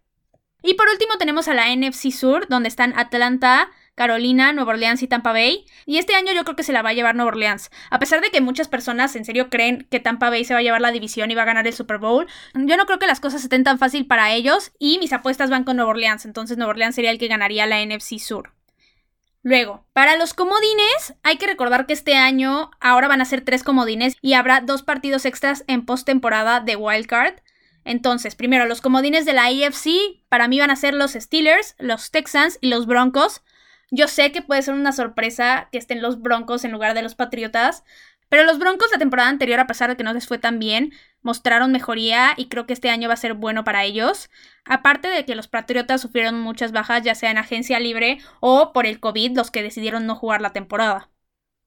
Y 0.64 0.74
por 0.74 0.88
último 0.90 1.20
tenemos 1.20 1.48
a 1.48 1.54
la 1.54 1.68
NFC 1.68 2.10
Sur, 2.10 2.48
donde 2.50 2.70
están 2.70 2.98
Atlanta, 2.98 3.70
Carolina, 3.96 4.54
Nueva 4.54 4.74
Orleans 4.74 5.02
y 5.02 5.08
Tampa 5.08 5.32
Bay. 5.32 5.66
Y 5.86 5.98
este 5.98 6.16
año 6.16 6.34
yo 6.34 6.44
creo 6.44 6.56
que 6.56 6.64
se 6.64 6.74
la 6.74 6.82
va 6.82 6.90
a 6.90 6.94
llevar 6.94 7.16
Nueva 7.16 7.30
Orleans. 7.30 7.72
A 7.90 8.00
pesar 8.00 8.22
de 8.22 8.30
que 8.30 8.42
muchas 8.42 8.68
personas 8.68 9.16
en 9.16 9.26
serio 9.26 9.50
creen 9.50 9.88
que 9.90 10.00
Tampa 10.00 10.30
Bay 10.30 10.46
se 10.46 10.54
va 10.54 10.60
a 10.60 10.64
llevar 10.64 10.82
la 10.82 10.92
división 10.92 11.32
y 11.32 11.36
va 11.36 11.44
a 11.44 11.46
ganar 11.46 11.66
el 11.66 11.74
Super 11.74 11.98
Bowl, 11.98 12.28
yo 12.54 12.78
no 12.78 12.86
creo 12.86 13.00
que 13.00 13.08
las 13.08 13.20
cosas 13.20 13.44
estén 13.44 13.64
tan 13.64 13.80
fácil 13.80 14.06
para 14.06 14.34
ellos 14.34 14.72
y 14.78 15.00
mis 15.00 15.14
apuestas 15.14 15.50
van 15.50 15.64
con 15.64 15.78
Nueva 15.78 15.92
Orleans. 15.92 16.26
Entonces 16.26 16.58
Nueva 16.58 16.72
Orleans 16.72 16.96
sería 16.96 17.12
el 17.12 17.18
que 17.18 17.28
ganaría 17.28 17.66
la 17.66 17.84
NFC 17.84 18.20
Sur. 18.20 18.54
Luego, 19.46 19.86
para 19.94 20.18
los 20.18 20.34
comodines, 20.34 21.14
hay 21.22 21.38
que 21.38 21.46
recordar 21.46 21.86
que 21.86 21.94
este 21.94 22.16
año 22.16 22.72
ahora 22.80 23.08
van 23.08 23.22
a 23.22 23.26
ser 23.26 23.42
tres 23.42 23.62
comodines 23.62 24.18
y 24.20 24.34
habrá 24.34 24.60
dos 24.60 24.82
partidos 24.82 25.24
extras 25.24 25.64
en 25.68 25.86
postemporada 25.86 26.62
de 26.62 26.76
Wildcard. 26.76 27.36
Entonces, 27.84 28.34
primero, 28.34 28.66
los 28.66 28.82
comodines 28.82 29.24
de 29.26 29.34
la 29.34 29.46
AFC 29.46 30.24
para 30.30 30.48
mí 30.48 30.60
van 30.60 30.72
a 30.72 30.76
ser 30.76 30.96
los 30.96 31.12
Steelers, 31.12 31.76
los 31.78 32.10
Texans 32.10 32.58
y 32.60 32.70
los 32.70 32.88
Broncos. 32.88 33.44
Yo 33.92 34.08
sé 34.08 34.32
que 34.32 34.42
puede 34.42 34.62
ser 34.62 34.74
una 34.74 34.92
sorpresa 34.92 35.70
que 35.72 35.78
estén 35.78 36.02
los 36.02 36.22
Broncos 36.22 36.66
en 36.66 36.72
lugar 36.72 36.94
de 36.94 37.02
los 37.02 37.16
Patriotas, 37.16 37.84
pero 38.30 38.44
los 38.44 38.58
Broncos 38.58 38.90
la 38.92 38.98
temporada 38.98 39.30
anterior, 39.30 39.60
a 39.60 39.68
pesar 39.68 39.90
de 39.90 39.98
que 39.98 40.04
no 40.04 40.14
les 40.14 40.28
fue 40.28 40.38
tan 40.38 40.60
bien, 40.60 40.94
mostraron 41.22 41.72
mejoría 41.72 42.34
y 42.38 42.48
creo 42.48 42.66
que 42.66 42.74
este 42.74 42.90
año 42.90 43.08
va 43.08 43.14
a 43.14 43.18
ser 43.18 43.34
bueno 43.34 43.64
para 43.64 43.84
ellos. 43.84 44.30
Aparte 44.66 45.08
de 45.08 45.26
que 45.26 45.36
los 45.36 45.48
Patriotas 45.48 46.02
sufrieron 46.02 46.40
muchas 46.42 46.72
bajas, 46.72 47.04
ya 47.04 47.16
sea 47.16 47.32
en 47.32 47.38
agencia 47.38 47.80
libre 47.80 48.20
o 48.40 48.74
por 48.74 48.86
el 48.88 49.00
COVID, 49.00 49.36
los 49.36 49.52
que 49.52 49.64
decidieron 49.64 50.06
no 50.06 50.16
jugar 50.16 50.42
la 50.42 50.54
temporada. 50.54 51.10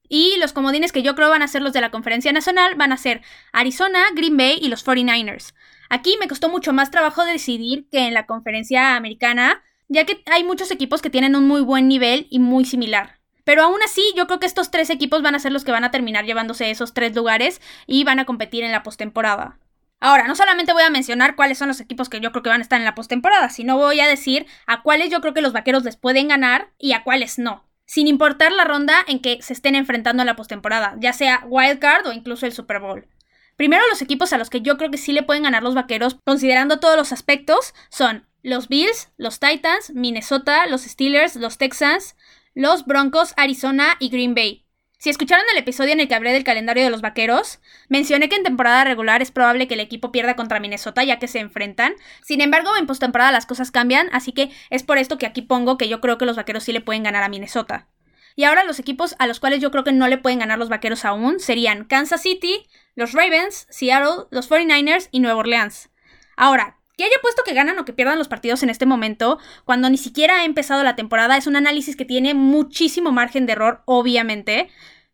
Y 0.09 0.37
los 0.39 0.53
comodines 0.53 0.91
que 0.91 1.03
yo 1.03 1.15
creo 1.15 1.29
van 1.29 1.43
a 1.43 1.49
ser 1.49 1.63
los 1.63 1.73
de 1.73 1.81
la 1.81 1.91
Conferencia 1.91 2.33
Nacional 2.33 2.75
van 2.77 2.93
a 2.93 2.97
ser 2.97 3.23
Arizona, 3.53 4.05
Green 4.15 4.37
Bay 4.37 4.59
y 4.61 4.69
los 4.69 4.85
49ers. 4.85 5.55
Aquí 5.91 6.17
me 6.19 6.29
costó 6.29 6.49
mucho 6.49 6.73
más 6.73 6.91
trabajo 6.91 7.25
decidir 7.25 7.89
que 7.91 8.07
en 8.07 8.15
la 8.15 8.27
Conferencia 8.27 8.97
Americana, 8.97 9.63
ya 9.89 10.05
que 10.05 10.23
hay 10.27 10.45
muchos 10.45 10.71
equipos 10.71 11.03
que 11.03 11.11
tienen 11.11 11.35
un 11.37 11.47
muy 11.47 11.61
buen 11.61 11.89
nivel 11.89 12.27
y 12.31 12.39
muy 12.39 12.65
similar. 12.65 13.19
Pero 13.45 13.63
aún 13.63 13.83
así, 13.83 14.03
yo 14.15 14.27
creo 14.27 14.41
que 14.41 14.47
estos 14.47 14.71
tres 14.71 14.91
equipos 14.91 15.23
van 15.23 15.35
a 15.35 15.39
ser 15.39 15.53
los 15.53 15.65
que 15.65 15.73
van 15.73 15.85
a 15.85 15.91
terminar 15.91 16.27
llevándose 16.27 16.71
esos 16.71 16.93
tres 16.93 17.17
lugares 17.17 17.63
y 17.87 18.05
van 18.05 18.19
a 18.19 18.27
competir 18.27 18.63
en 18.63 18.73
la 18.73 18.83
postemporada. 18.83 19.59
Ahora, 20.01 20.29
no 20.29 20.37
solamente 20.37 20.73
voy 20.73 20.83
a 20.83 20.91
mencionar 20.91 21.35
cuáles 21.35 21.59
son 21.59 21.69
los 21.69 21.81
equipos 21.81 22.09
que 22.09 22.21
yo 22.21 22.31
creo 22.31 22.43
que 22.43 22.51
van 22.51 22.61
a 22.61 22.63
estar 22.63 22.79
en 22.79 22.85
la 22.85 22.95
postemporada, 22.95 23.49
sino 23.49 23.79
voy 23.79 24.01
a 24.01 24.07
decir 24.07 24.47
a 24.67 24.83
cuáles 24.83 25.11
yo 25.11 25.21
creo 25.21 25.35
que 25.35 25.41
los 25.41 25.53
vaqueros 25.53 25.83
les 25.83 25.97
pueden 25.97 26.29
ganar 26.29 26.73
y 26.79 26.93
a 26.93 27.03
cuáles 27.03 27.39
no. 27.39 27.65
Sin 27.85 28.07
importar 28.07 28.53
la 28.53 28.65
ronda 28.65 29.03
en 29.09 29.19
que 29.21 29.41
se 29.41 29.55
estén 29.55 29.75
enfrentando 29.75 30.23
en 30.23 30.27
la 30.27 30.37
postemporada, 30.37 30.97
ya 31.01 31.15
sea 31.15 31.43
Wild 31.49 31.79
Card 31.79 32.07
o 32.07 32.13
incluso 32.13 32.45
el 32.45 32.53
Super 32.53 32.81
Bowl. 32.81 33.09
Primero, 33.57 33.83
los 33.89 34.03
equipos 34.03 34.33
a 34.33 34.39
los 34.39 34.51
que 34.51 34.61
yo 34.61 34.77
creo 34.77 34.91
que 34.91 34.99
sí 34.99 35.13
le 35.13 35.25
pueden 35.25 35.43
ganar 35.43 35.65
los 35.65 35.75
vaqueros, 35.75 36.19
considerando 36.25 36.79
todos 36.79 36.97
los 36.97 37.13
aspectos, 37.13 37.75
son 37.89 38.28
los 38.43 38.69
Bills, 38.69 39.11
los 39.17 39.41
Titans, 39.41 39.91
Minnesota, 39.95 40.67
los 40.67 40.83
Steelers, 40.83 41.37
los 41.37 41.59
Texans, 41.59 42.17
los 42.55 42.87
Broncos, 42.87 43.35
Arizona 43.37 43.97
y 43.99 44.09
Green 44.09 44.35
Bay. 44.35 44.65
Si 45.01 45.11
escucharon 45.11 45.45
el 45.53 45.59
episodio 45.59 45.93
en 45.93 46.01
el 46.01 46.09
que 46.09 46.17
hablé 46.17 46.33
del 46.33 46.43
calendario 46.43 46.83
de 46.83 46.91
los 46.91 47.03
vaqueros, 47.03 47.61
mencioné 47.89 48.29
que 48.29 48.35
en 48.35 48.43
temporada 48.43 48.83
regular 48.83 49.23
es 49.23 49.31
probable 49.31 49.69
que 49.69 49.75
el 49.75 49.81
equipo 49.81 50.11
pierda 50.11 50.35
contra 50.35 50.59
Minnesota 50.59 51.05
ya 51.05 51.21
que 51.21 51.29
se 51.29 51.39
enfrentan. 51.39 51.95
Sin 52.25 52.41
embargo, 52.41 52.77
en 52.77 52.89
postemporada 52.89 53.31
las 53.31 53.47
cosas 53.47 53.71
cambian, 53.71 54.09
así 54.13 54.33
que 54.33 54.51
es 54.71 54.83
por 54.83 54.99
esto 54.99 55.17
que 55.17 55.27
aquí 55.27 55.41
pongo 55.41 55.79
que 55.79 55.89
yo 55.89 56.01
creo 56.01 56.19
que 56.19 56.27
los 56.27 56.35
vaqueros 56.35 56.65
sí 56.65 56.73
le 56.73 56.81
pueden 56.81 57.05
ganar 57.05 57.23
a 57.23 57.29
Minnesota. 57.29 57.87
Y 58.35 58.43
ahora 58.43 58.65
los 58.65 58.81
equipos 58.81 59.15
a 59.21 59.29
los 59.29 59.39
cuales 59.39 59.61
yo 59.61 59.71
creo 59.71 59.85
que 59.85 59.93
no 59.93 60.09
le 60.09 60.19
pueden 60.19 60.41
ganar 60.41 60.59
los 60.59 60.69
vaqueros 60.69 61.05
aún 61.05 61.39
serían 61.39 61.85
Kansas 61.85 62.23
City, 62.23 62.67
los 62.97 63.13
Ravens, 63.13 63.69
Seattle, 63.71 64.27
los 64.33 64.51
49ers 64.51 65.09
y 65.13 65.21
Nueva 65.21 65.39
Orleans. 65.39 65.91
Ahora, 66.37 66.78
que 66.99 67.05
haya 67.05 67.17
puesto 67.23 67.45
que 67.45 67.55
ganan 67.55 67.79
o 67.79 67.85
que 67.85 67.93
pierdan 67.93 68.19
los 68.19 68.27
partidos 68.27 68.63
en 68.65 68.71
este 68.71 68.85
momento, 68.85 69.39
cuando 69.65 69.89
ni 69.89 69.97
siquiera 69.97 70.41
ha 70.41 70.45
empezado 70.45 70.83
la 70.83 70.97
temporada, 70.97 71.37
es 71.37 71.47
un 71.47 71.55
análisis 71.55 71.97
que 71.97 72.05
tiene 72.05 72.35
muchísimo 72.35 73.13
margen 73.13 73.47
de 73.47 73.53
error, 73.53 73.83
obviamente 73.87 74.69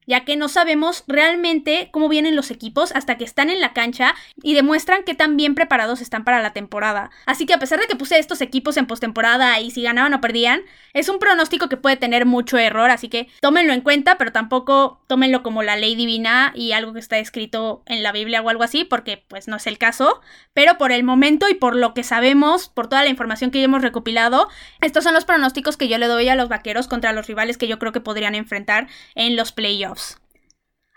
ya 0.07 0.25
que 0.25 0.37
no 0.37 0.49
sabemos 0.49 1.05
realmente 1.07 1.89
cómo 1.93 2.09
vienen 2.09 2.37
los 2.37 2.51
equipos 2.51 2.93
hasta 2.93 3.17
que 3.17 3.25
están 3.25 3.51
en 3.51 3.61
la 3.61 3.73
cancha 3.73 4.15
y 4.43 4.55
demuestran 4.55 5.05
que 5.05 5.15
tan 5.15 5.37
bien 5.37 5.55
preparados 5.55 6.01
están 6.01 6.25
para 6.25 6.43
la 6.43 6.53
temporada. 6.53 7.11
Así 7.27 7.47
que 7.47 7.55
a 7.55 7.59
pesar 7.59 7.81
de 7.81 7.87
que 7.87 7.97
puse 7.97 8.19
estos 8.19 8.41
equipos 8.41 8.77
en 8.77 8.87
postemporada 8.87 9.61
y 9.61 9.71
si 9.71 9.83
ganaban 9.83 10.15
o 10.15 10.21
perdían, 10.21 10.63
es 10.93 11.09
un 11.09 11.19
pronóstico 11.19 11.69
que 11.69 11.77
puede 11.77 11.97
tener 11.97 12.27
mucho 12.27 12.59
error, 12.59 12.91
así 12.91 13.09
que 13.09 13.29
tómenlo 13.41 13.73
en 13.73 13.81
cuenta, 13.81 14.17
pero 14.19 14.33
tampoco 14.33 15.01
tómenlo 15.07 15.43
como 15.43 15.63
la 15.63 15.77
ley 15.77 15.97
divina 15.97 16.53
y 16.55 16.73
algo 16.73 16.93
que 16.93 17.01
está 17.01 17.19
escrito 17.19 17.83
en 17.87 18.03
la 18.03 18.13
Biblia 18.13 18.43
o 18.43 18.49
algo 18.49 18.63
así, 18.63 18.85
porque 18.85 19.25
pues 19.29 19.49
no 19.49 19.57
es 19.57 19.67
el 19.67 19.79
caso. 19.79 20.21
Pero 20.53 20.79
por 20.79 20.93
el 20.93 21.05
momento 21.05 21.49
y 21.49 21.55
por 21.55 21.75
lo 21.75 21.95
que 21.95 22.05
sabemos, 22.05 22.69
por 22.69 22.89
toda 22.89 23.03
la 23.03 23.09
información 23.09 23.51
que 23.51 23.59
ya 23.59 23.65
hemos 23.65 23.83
recopilado, 23.83 24.49
estos 24.81 25.05
son 25.05 25.15
los 25.15 25.25
pronósticos 25.25 25.77
que 25.77 25.89
yo 25.89 25.99
le 25.99 26.07
doy 26.07 26.29
a 26.29 26.37
los 26.37 26.49
vaqueros 26.49 26.89
contra 26.89 27.13
los 27.13 27.27
rivales 27.27 27.59
que 27.59 27.69
yo 27.69 27.79
creo 27.79 27.93
que 27.93 28.01
podrían 28.01 28.35
enfrentar 28.35 28.89
en 29.15 29.37
los 29.37 29.53
playoffs. 29.53 29.94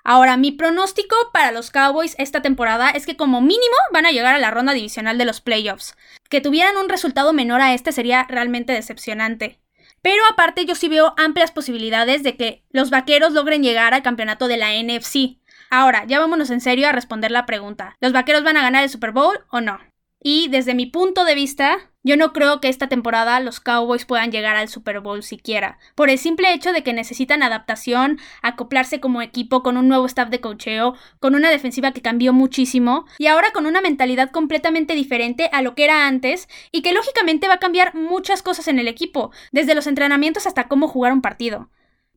Ahora, 0.04 0.38
mi 0.38 0.54
pronóstico 0.54 1.16
para 1.34 1.52
los 1.52 1.70
Cowboys 1.70 2.16
esta 2.18 2.42
temporada 2.42 2.92
es 2.92 3.06
que 3.06 3.18
como 3.18 3.42
mínimo 3.42 3.76
van 3.92 4.06
a 4.06 4.12
llegar 4.12 4.36
a 4.36 4.40
la 4.40 4.52
ronda 4.52 4.72
divisional 4.72 5.18
de 5.18 5.26
los 5.26 5.42
playoffs. 5.42 5.98
Que 6.30 6.40
tuvieran 6.40 6.78
un 6.78 6.88
resultado 6.88 7.34
menor 7.34 7.60
a 7.60 7.74
este 7.74 7.92
sería 7.92 8.26
realmente 8.30 8.72
decepcionante. 8.72 9.60
Pero 10.02 10.24
aparte 10.32 10.66
yo 10.66 10.76
sí 10.76 10.88
veo 10.88 11.14
amplias 11.18 11.52
posibilidades 11.52 12.24
de 12.24 12.38
que 12.38 12.64
los 12.70 12.90
Vaqueros 12.90 13.34
logren 13.34 13.64
llegar 13.64 13.94
al 13.94 14.02
campeonato 14.02 14.48
de 14.48 14.56
la 14.56 14.72
NFC. 14.72 15.40
Ahora, 15.70 16.06
ya 16.06 16.20
vámonos 16.20 16.52
en 16.52 16.62
serio 16.62 16.88
a 16.88 16.94
responder 16.94 17.32
la 17.32 17.46
pregunta. 17.46 17.98
¿Los 18.00 18.14
Vaqueros 18.14 18.46
van 18.46 18.56
a 18.56 18.62
ganar 18.62 18.84
el 18.84 18.90
Super 18.90 19.12
Bowl 19.12 19.38
o 19.52 19.60
no? 19.60 19.80
Y 20.22 20.48
desde 20.48 20.74
mi 20.74 20.86
punto 20.86 21.26
de 21.26 21.36
vista, 21.36 21.92
yo 22.08 22.18
no 22.18 22.34
creo 22.34 22.62
que 22.62 22.70
esta 22.70 22.88
temporada 22.88 23.40
los 23.42 23.60
Cowboys 23.60 24.06
puedan 24.06 24.32
llegar 24.32 24.56
al 24.56 24.70
Super 24.70 25.02
Bowl 25.02 25.22
siquiera, 25.22 25.78
por 25.94 26.10
el 26.10 26.18
simple 26.18 26.54
hecho 26.54 26.72
de 26.72 26.82
que 26.82 26.94
necesitan 26.94 27.44
adaptación, 27.44 28.20
acoplarse 28.42 29.00
como 29.00 29.22
equipo 29.22 29.62
con 29.62 29.78
un 29.78 29.90
nuevo 29.90 30.06
staff 30.06 30.30
de 30.30 30.40
cocheo, 30.40 30.96
con 31.20 31.36
una 31.36 31.52
defensiva 31.52 31.92
que 31.92 32.02
cambió 32.02 32.34
muchísimo 32.34 33.06
y 33.20 33.28
ahora 33.28 33.52
con 33.52 33.66
una 33.66 33.82
mentalidad 33.82 34.32
completamente 34.32 34.96
diferente 34.96 35.50
a 35.52 35.62
lo 35.62 35.76
que 35.76 35.84
era 35.84 36.08
antes 36.08 36.48
y 36.72 36.82
que 36.82 36.94
lógicamente 36.94 37.48
va 37.48 37.56
a 37.56 37.60
cambiar 37.60 37.94
muchas 37.94 38.42
cosas 38.42 38.70
en 38.70 38.80
el 38.80 38.88
equipo, 38.88 39.32
desde 39.52 39.76
los 39.76 39.86
entrenamientos 39.86 40.48
hasta 40.48 40.70
cómo 40.70 40.88
jugar 40.88 41.12
un 41.12 41.22
partido. 41.22 41.70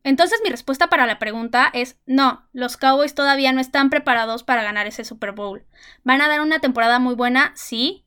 Entonces 0.03 0.39
mi 0.43 0.49
respuesta 0.49 0.87
para 0.87 1.05
la 1.05 1.19
pregunta 1.19 1.69
es 1.73 1.99
no, 2.05 2.47
los 2.53 2.77
Cowboys 2.77 3.13
todavía 3.13 3.51
no 3.51 3.61
están 3.61 3.89
preparados 3.89 4.43
para 4.43 4.63
ganar 4.63 4.87
ese 4.87 5.03
Super 5.03 5.33
Bowl. 5.33 5.65
Van 6.03 6.21
a 6.21 6.27
dar 6.27 6.41
una 6.41 6.59
temporada 6.59 6.97
muy 6.97 7.13
buena, 7.13 7.51
sí, 7.55 8.05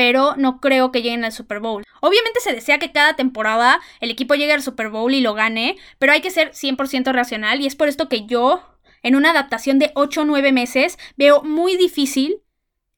pero 0.00 0.34
no 0.38 0.60
creo 0.60 0.92
que 0.92 1.02
lleguen 1.02 1.26
al 1.26 1.32
Super 1.32 1.60
Bowl. 1.60 1.84
Obviamente 2.00 2.40
se 2.40 2.54
desea 2.54 2.78
que 2.78 2.90
cada 2.90 3.16
temporada 3.16 3.80
el 4.00 4.10
equipo 4.10 4.34
llegue 4.34 4.54
al 4.54 4.62
Super 4.62 4.88
Bowl 4.88 5.12
y 5.12 5.20
lo 5.20 5.34
gane, 5.34 5.76
pero 5.98 6.14
hay 6.14 6.22
que 6.22 6.30
ser 6.30 6.52
100% 6.52 7.12
racional 7.12 7.60
y 7.60 7.66
es 7.66 7.76
por 7.76 7.86
esto 7.86 8.08
que 8.08 8.24
yo, 8.24 8.62
en 9.02 9.14
una 9.14 9.32
adaptación 9.32 9.78
de 9.78 9.92
8 9.94 10.22
o 10.22 10.24
9 10.24 10.52
meses, 10.52 10.98
veo 11.18 11.42
muy 11.42 11.76
difícil 11.76 12.40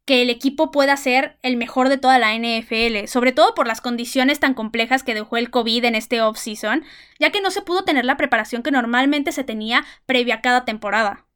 que 0.04 0.22
el 0.22 0.30
equipo 0.30 0.70
pueda 0.70 0.96
ser 0.96 1.40
el 1.42 1.56
mejor 1.56 1.88
de 1.88 1.98
toda 1.98 2.20
la 2.20 2.36
NFL, 2.36 3.08
sobre 3.08 3.32
todo 3.32 3.56
por 3.56 3.66
las 3.66 3.80
condiciones 3.80 4.38
tan 4.38 4.54
complejas 4.54 5.02
que 5.02 5.14
dejó 5.14 5.38
el 5.38 5.50
COVID 5.50 5.84
en 5.84 5.96
este 5.96 6.22
off-season, 6.22 6.84
ya 7.18 7.30
que 7.30 7.40
no 7.40 7.50
se 7.50 7.62
pudo 7.62 7.82
tener 7.82 8.04
la 8.04 8.16
preparación 8.16 8.62
que 8.62 8.70
normalmente 8.70 9.32
se 9.32 9.42
tenía 9.42 9.84
previa 10.06 10.36
a 10.36 10.40
cada 10.40 10.64
temporada. 10.64 11.26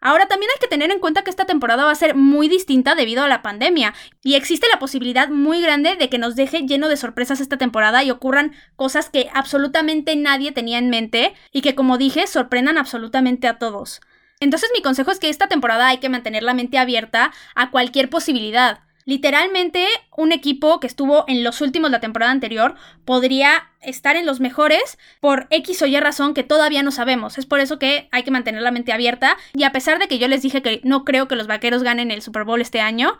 Ahora 0.00 0.26
también 0.26 0.50
hay 0.54 0.60
que 0.60 0.68
tener 0.68 0.90
en 0.90 0.98
cuenta 0.98 1.22
que 1.22 1.30
esta 1.30 1.44
temporada 1.44 1.84
va 1.84 1.90
a 1.90 1.94
ser 1.94 2.14
muy 2.14 2.48
distinta 2.48 2.94
debido 2.94 3.22
a 3.22 3.28
la 3.28 3.42
pandemia 3.42 3.94
y 4.22 4.34
existe 4.34 4.66
la 4.72 4.78
posibilidad 4.78 5.28
muy 5.28 5.60
grande 5.60 5.96
de 5.96 6.08
que 6.08 6.18
nos 6.18 6.36
deje 6.36 6.62
lleno 6.66 6.88
de 6.88 6.96
sorpresas 6.96 7.40
esta 7.40 7.58
temporada 7.58 8.02
y 8.02 8.10
ocurran 8.10 8.52
cosas 8.76 9.10
que 9.10 9.28
absolutamente 9.34 10.16
nadie 10.16 10.52
tenía 10.52 10.78
en 10.78 10.88
mente 10.88 11.34
y 11.52 11.60
que 11.60 11.74
como 11.74 11.98
dije 11.98 12.26
sorprendan 12.26 12.78
absolutamente 12.78 13.46
a 13.46 13.58
todos. 13.58 14.00
Entonces 14.40 14.70
mi 14.74 14.80
consejo 14.80 15.10
es 15.10 15.18
que 15.18 15.28
esta 15.28 15.48
temporada 15.48 15.88
hay 15.88 15.98
que 15.98 16.08
mantener 16.08 16.42
la 16.42 16.54
mente 16.54 16.78
abierta 16.78 17.32
a 17.54 17.70
cualquier 17.70 18.08
posibilidad. 18.08 18.80
Literalmente, 19.04 19.86
un 20.16 20.32
equipo 20.32 20.78
que 20.78 20.86
estuvo 20.86 21.24
en 21.26 21.42
los 21.42 21.60
últimos 21.60 21.90
la 21.90 22.00
temporada 22.00 22.32
anterior 22.32 22.74
podría 23.04 23.70
estar 23.80 24.16
en 24.16 24.26
los 24.26 24.40
mejores 24.40 24.98
por 25.20 25.46
X 25.50 25.82
o 25.82 25.86
Y 25.86 25.98
razón 25.98 26.34
que 26.34 26.44
todavía 26.44 26.82
no 26.82 26.90
sabemos. 26.90 27.38
Es 27.38 27.46
por 27.46 27.60
eso 27.60 27.78
que 27.78 28.08
hay 28.12 28.22
que 28.22 28.30
mantener 28.30 28.62
la 28.62 28.70
mente 28.70 28.92
abierta. 28.92 29.36
Y 29.54 29.64
a 29.64 29.72
pesar 29.72 29.98
de 29.98 30.08
que 30.08 30.18
yo 30.18 30.28
les 30.28 30.42
dije 30.42 30.62
que 30.62 30.80
no 30.84 31.04
creo 31.04 31.28
que 31.28 31.36
los 31.36 31.46
vaqueros 31.46 31.82
ganen 31.82 32.10
el 32.10 32.22
Super 32.22 32.44
Bowl 32.44 32.60
este 32.60 32.80
año, 32.80 33.18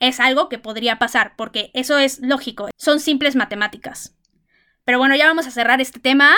es 0.00 0.20
algo 0.20 0.48
que 0.48 0.58
podría 0.58 0.98
pasar, 0.98 1.34
porque 1.36 1.70
eso 1.74 1.98
es 1.98 2.20
lógico. 2.20 2.68
Son 2.76 3.00
simples 3.00 3.36
matemáticas. 3.36 4.16
Pero 4.84 4.98
bueno, 4.98 5.16
ya 5.16 5.26
vamos 5.26 5.46
a 5.46 5.50
cerrar 5.50 5.80
este 5.80 6.00
tema 6.00 6.34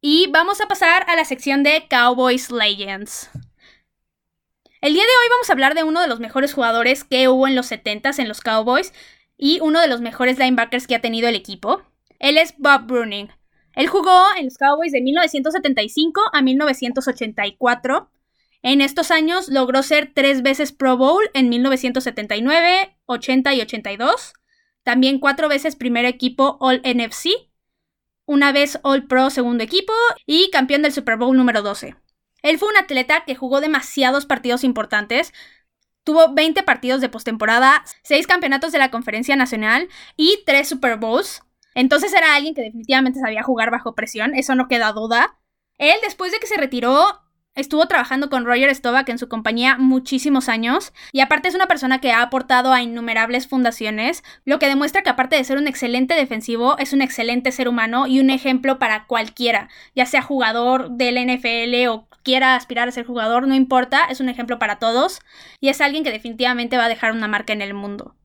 y 0.00 0.28
vamos 0.28 0.60
a 0.60 0.68
pasar 0.68 1.04
a 1.08 1.16
la 1.16 1.24
sección 1.24 1.62
de 1.62 1.86
Cowboys 1.88 2.50
Legends. 2.50 3.30
El 4.82 4.94
día 4.94 5.02
de 5.02 5.08
hoy 5.08 5.28
vamos 5.28 5.50
a 5.50 5.52
hablar 5.52 5.74
de 5.74 5.84
uno 5.84 6.00
de 6.00 6.08
los 6.08 6.20
mejores 6.20 6.54
jugadores 6.54 7.04
que 7.04 7.28
hubo 7.28 7.46
en 7.46 7.54
los 7.54 7.70
70s 7.70 8.18
en 8.18 8.28
los 8.28 8.40
Cowboys 8.40 8.94
y 9.36 9.60
uno 9.60 9.78
de 9.78 9.88
los 9.88 10.00
mejores 10.00 10.38
linebackers 10.38 10.86
que 10.86 10.94
ha 10.94 11.02
tenido 11.02 11.28
el 11.28 11.34
equipo. 11.34 11.82
Él 12.18 12.38
es 12.38 12.54
Bob 12.56 12.86
Bruning. 12.86 13.28
Él 13.74 13.88
jugó 13.88 14.18
en 14.38 14.46
los 14.46 14.56
Cowboys 14.56 14.92
de 14.92 15.02
1975 15.02 16.22
a 16.32 16.40
1984. 16.40 18.10
En 18.62 18.80
estos 18.80 19.10
años 19.10 19.48
logró 19.48 19.82
ser 19.82 20.12
tres 20.14 20.40
veces 20.40 20.72
Pro 20.72 20.96
Bowl 20.96 21.28
en 21.34 21.50
1979, 21.50 22.96
80 23.04 23.54
y 23.54 23.60
82. 23.60 24.32
También 24.82 25.18
cuatro 25.18 25.50
veces 25.50 25.76
primer 25.76 26.06
equipo 26.06 26.56
All 26.58 26.80
NFC. 26.84 27.28
Una 28.24 28.50
vez 28.50 28.78
All 28.82 29.06
Pro 29.06 29.28
segundo 29.28 29.62
equipo 29.62 29.92
y 30.24 30.48
campeón 30.48 30.80
del 30.80 30.94
Super 30.94 31.18
Bowl 31.18 31.36
número 31.36 31.60
12. 31.60 31.96
Él 32.42 32.58
fue 32.58 32.68
un 32.68 32.76
atleta 32.76 33.24
que 33.24 33.34
jugó 33.34 33.60
demasiados 33.60 34.26
partidos 34.26 34.64
importantes. 34.64 35.32
Tuvo 36.04 36.32
20 36.32 36.62
partidos 36.62 37.00
de 37.00 37.08
postemporada, 37.08 37.84
6 38.02 38.26
campeonatos 38.26 38.72
de 38.72 38.78
la 38.78 38.90
Conferencia 38.90 39.36
Nacional 39.36 39.88
y 40.16 40.42
3 40.46 40.68
Super 40.68 40.96
Bowls. 40.96 41.42
Entonces 41.74 42.12
era 42.12 42.34
alguien 42.34 42.54
que 42.54 42.62
definitivamente 42.62 43.20
sabía 43.20 43.42
jugar 43.42 43.70
bajo 43.70 43.94
presión, 43.94 44.34
eso 44.34 44.54
no 44.54 44.68
queda 44.68 44.92
duda. 44.92 45.38
Él, 45.78 45.96
después 46.02 46.32
de 46.32 46.38
que 46.38 46.46
se 46.46 46.56
retiró, 46.56 47.22
Estuvo 47.60 47.84
trabajando 47.84 48.30
con 48.30 48.46
Roger 48.46 48.74
Stovak 48.74 49.10
en 49.10 49.18
su 49.18 49.28
compañía 49.28 49.76
muchísimos 49.76 50.48
años 50.48 50.94
y 51.12 51.20
aparte 51.20 51.46
es 51.46 51.54
una 51.54 51.66
persona 51.66 52.00
que 52.00 52.10
ha 52.10 52.22
aportado 52.22 52.72
a 52.72 52.80
innumerables 52.80 53.46
fundaciones, 53.46 54.24
lo 54.46 54.58
que 54.58 54.66
demuestra 54.66 55.02
que 55.02 55.10
aparte 55.10 55.36
de 55.36 55.44
ser 55.44 55.58
un 55.58 55.68
excelente 55.68 56.14
defensivo, 56.14 56.78
es 56.78 56.94
un 56.94 57.02
excelente 57.02 57.52
ser 57.52 57.68
humano 57.68 58.06
y 58.06 58.18
un 58.18 58.30
ejemplo 58.30 58.78
para 58.78 59.06
cualquiera, 59.06 59.68
ya 59.94 60.06
sea 60.06 60.22
jugador 60.22 60.92
del 60.92 61.18
NFL 61.18 61.86
o 61.88 62.08
quiera 62.22 62.56
aspirar 62.56 62.88
a 62.88 62.92
ser 62.92 63.04
jugador, 63.04 63.46
no 63.46 63.54
importa, 63.54 64.06
es 64.06 64.20
un 64.20 64.30
ejemplo 64.30 64.58
para 64.58 64.78
todos 64.78 65.20
y 65.60 65.68
es 65.68 65.82
alguien 65.82 66.02
que 66.02 66.12
definitivamente 66.12 66.78
va 66.78 66.86
a 66.86 66.88
dejar 66.88 67.12
una 67.12 67.28
marca 67.28 67.52
en 67.52 67.60
el 67.60 67.74
mundo. 67.74 68.16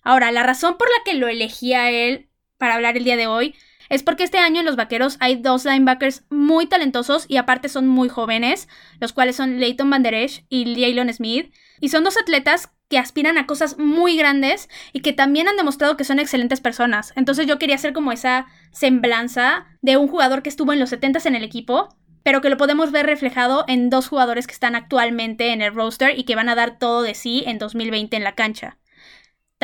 Ahora, 0.00 0.32
la 0.32 0.42
razón 0.42 0.78
por 0.78 0.88
la 0.88 1.04
que 1.04 1.18
lo 1.18 1.28
elegí 1.28 1.74
a 1.74 1.90
él 1.90 2.30
para 2.56 2.76
hablar 2.76 2.96
el 2.96 3.04
día 3.04 3.18
de 3.18 3.26
hoy 3.26 3.54
es 3.88 4.02
porque 4.02 4.24
este 4.24 4.38
año 4.38 4.60
en 4.60 4.66
los 4.66 4.76
Vaqueros 4.76 5.16
hay 5.20 5.36
dos 5.36 5.64
linebackers 5.64 6.24
muy 6.30 6.66
talentosos 6.66 7.26
y 7.28 7.36
aparte 7.36 7.68
son 7.68 7.86
muy 7.86 8.08
jóvenes, 8.08 8.68
los 9.00 9.12
cuales 9.12 9.36
son 9.36 9.60
Leighton 9.60 9.90
Van 9.90 10.02
Der 10.02 10.14
Esch 10.14 10.44
y 10.48 10.74
Jalen 10.74 11.12
Smith, 11.12 11.52
y 11.80 11.88
son 11.88 12.04
dos 12.04 12.16
atletas 12.16 12.70
que 12.88 12.98
aspiran 12.98 13.38
a 13.38 13.46
cosas 13.46 13.78
muy 13.78 14.16
grandes 14.16 14.68
y 14.92 15.00
que 15.00 15.12
también 15.12 15.48
han 15.48 15.56
demostrado 15.56 15.96
que 15.96 16.04
son 16.04 16.18
excelentes 16.18 16.60
personas. 16.60 17.12
Entonces 17.16 17.46
yo 17.46 17.58
quería 17.58 17.76
hacer 17.76 17.92
como 17.92 18.12
esa 18.12 18.46
semblanza 18.72 19.66
de 19.82 19.96
un 19.96 20.08
jugador 20.08 20.42
que 20.42 20.50
estuvo 20.50 20.72
en 20.72 20.80
los 20.80 20.90
70 20.90 21.20
en 21.24 21.34
el 21.34 21.44
equipo, 21.44 21.96
pero 22.22 22.40
que 22.40 22.50
lo 22.50 22.56
podemos 22.56 22.90
ver 22.90 23.06
reflejado 23.06 23.64
en 23.68 23.90
dos 23.90 24.08
jugadores 24.08 24.46
que 24.46 24.54
están 24.54 24.74
actualmente 24.74 25.52
en 25.52 25.62
el 25.62 25.74
roster 25.74 26.18
y 26.18 26.24
que 26.24 26.36
van 26.36 26.48
a 26.48 26.54
dar 26.54 26.78
todo 26.78 27.02
de 27.02 27.14
sí 27.14 27.44
en 27.46 27.58
2020 27.58 28.16
en 28.16 28.24
la 28.24 28.34
cancha. 28.34 28.78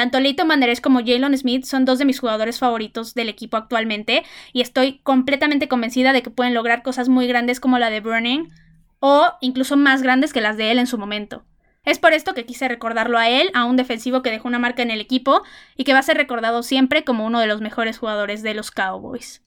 Tanto 0.01 0.19
Leighton 0.19 0.49
Manderés 0.49 0.81
como 0.81 1.01
Jalen 1.01 1.37
Smith 1.37 1.67
son 1.67 1.85
dos 1.85 1.99
de 1.99 2.07
mis 2.07 2.21
jugadores 2.21 2.59
favoritos 2.59 3.13
del 3.13 3.29
equipo 3.29 3.59
actualmente 3.59 4.25
y 4.55 4.63
estoy 4.63 5.01
completamente 5.01 5.69
convencida 5.69 6.15
de 6.15 6.23
que 6.23 6.31
pueden 6.31 6.55
lograr 6.55 6.83
cosas 6.83 7.11
muy 7.11 7.27
grandes 7.27 7.61
como 7.61 7.79
la 7.79 7.91
de 7.91 8.01
Burning 8.01 8.49
o 9.01 9.27
incluso 9.43 9.77
más 9.77 10.01
grandes 10.01 10.33
que 10.33 10.41
las 10.41 10.57
de 10.57 10.71
él 10.71 10.79
en 10.79 10.87
su 10.87 10.97
momento. 10.97 11.45
Es 11.85 11.99
por 11.99 12.15
esto 12.15 12.33
que 12.33 12.47
quise 12.47 12.67
recordarlo 12.67 13.19
a 13.19 13.29
él, 13.29 13.51
a 13.53 13.67
un 13.67 13.77
defensivo 13.77 14.23
que 14.23 14.31
dejó 14.31 14.49
una 14.49 14.59
marca 14.59 14.81
en 14.81 14.91
el 14.91 15.03
equipo 15.03 15.43
y 15.77 15.85
que 15.85 15.93
va 15.93 15.99
a 15.99 16.03
ser 16.03 16.17
recordado 16.17 16.63
siempre 16.63 17.05
como 17.05 17.27
uno 17.27 17.39
de 17.39 17.47
los 17.47 17.61
mejores 17.61 17.99
jugadores 17.99 18.43
de 18.43 18.55
los 18.55 18.71
Cowboys. 18.71 19.45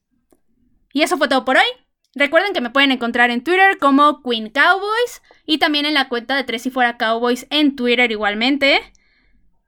Y 0.93 1.01
eso 1.01 1.17
fue 1.17 1.29
todo 1.29 1.45
por 1.45 1.57
hoy. 1.57 1.65
Recuerden 2.13 2.53
que 2.53 2.61
me 2.61 2.69
pueden 2.69 2.91
encontrar 2.91 3.31
en 3.31 3.43
Twitter 3.43 3.79
como 3.79 4.21
Queen 4.21 4.51
Cowboys 4.51 5.23
y 5.47 5.57
también 5.57 5.87
en 5.87 5.95
la 5.95 6.09
cuenta 6.09 6.35
de 6.35 6.43
Tres 6.43 6.67
y 6.67 6.69
Fuera 6.69 6.99
Cowboys 6.99 7.47
en 7.49 7.75
Twitter 7.75 8.11
igualmente. 8.11 8.93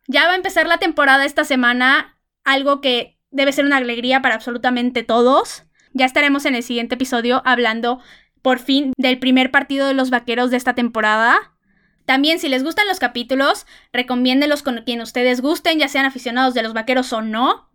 Ya 0.08 0.26
va 0.26 0.34
a 0.34 0.36
empezar 0.36 0.68
la 0.68 0.78
temporada 0.78 1.26
esta 1.26 1.46
semana, 1.46 2.18
algo 2.44 2.82
que 2.82 3.18
debe 3.32 3.52
ser 3.52 3.66
una 3.66 3.78
alegría 3.78 4.22
para 4.22 4.36
absolutamente 4.36 5.04
todos. 5.04 5.64
Ya 5.94 6.06
estaremos 6.06 6.46
en 6.46 6.56
el 6.56 6.64
siguiente 6.64 6.96
episodio 6.96 7.42
hablando 7.46 8.00
por 8.42 8.60
fin 8.60 8.94
del 8.98 9.18
primer 9.18 9.50
partido 9.50 9.88
de 9.88 9.94
los 9.94 10.10
vaqueros 10.10 10.52
de 10.52 10.58
esta 10.58 10.76
temporada. 10.76 11.54
También 12.06 12.38
si 12.38 12.50
les 12.50 12.64
gustan 12.64 12.88
los 12.88 13.00
capítulos, 13.00 13.66
recomiéndenlos 13.92 14.62
con 14.62 14.84
quien 14.84 15.02
ustedes 15.02 15.42
gusten, 15.42 15.80
ya 15.80 15.88
sean 15.88 16.06
aficionados 16.06 16.54
de 16.54 16.62
los 16.62 16.74
vaqueros 16.74 17.12
o 17.14 17.22
no. 17.22 17.72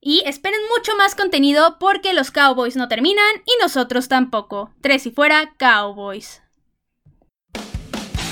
Y 0.00 0.22
esperen 0.26 0.60
mucho 0.76 0.96
más 0.96 1.14
contenido 1.14 1.78
porque 1.78 2.12
los 2.12 2.30
Cowboys 2.30 2.76
no 2.76 2.88
terminan 2.88 3.42
y 3.44 3.62
nosotros 3.62 4.08
tampoco. 4.08 4.74
Tres 4.80 5.06
y 5.06 5.10
fuera, 5.10 5.54
Cowboys. 5.58 6.42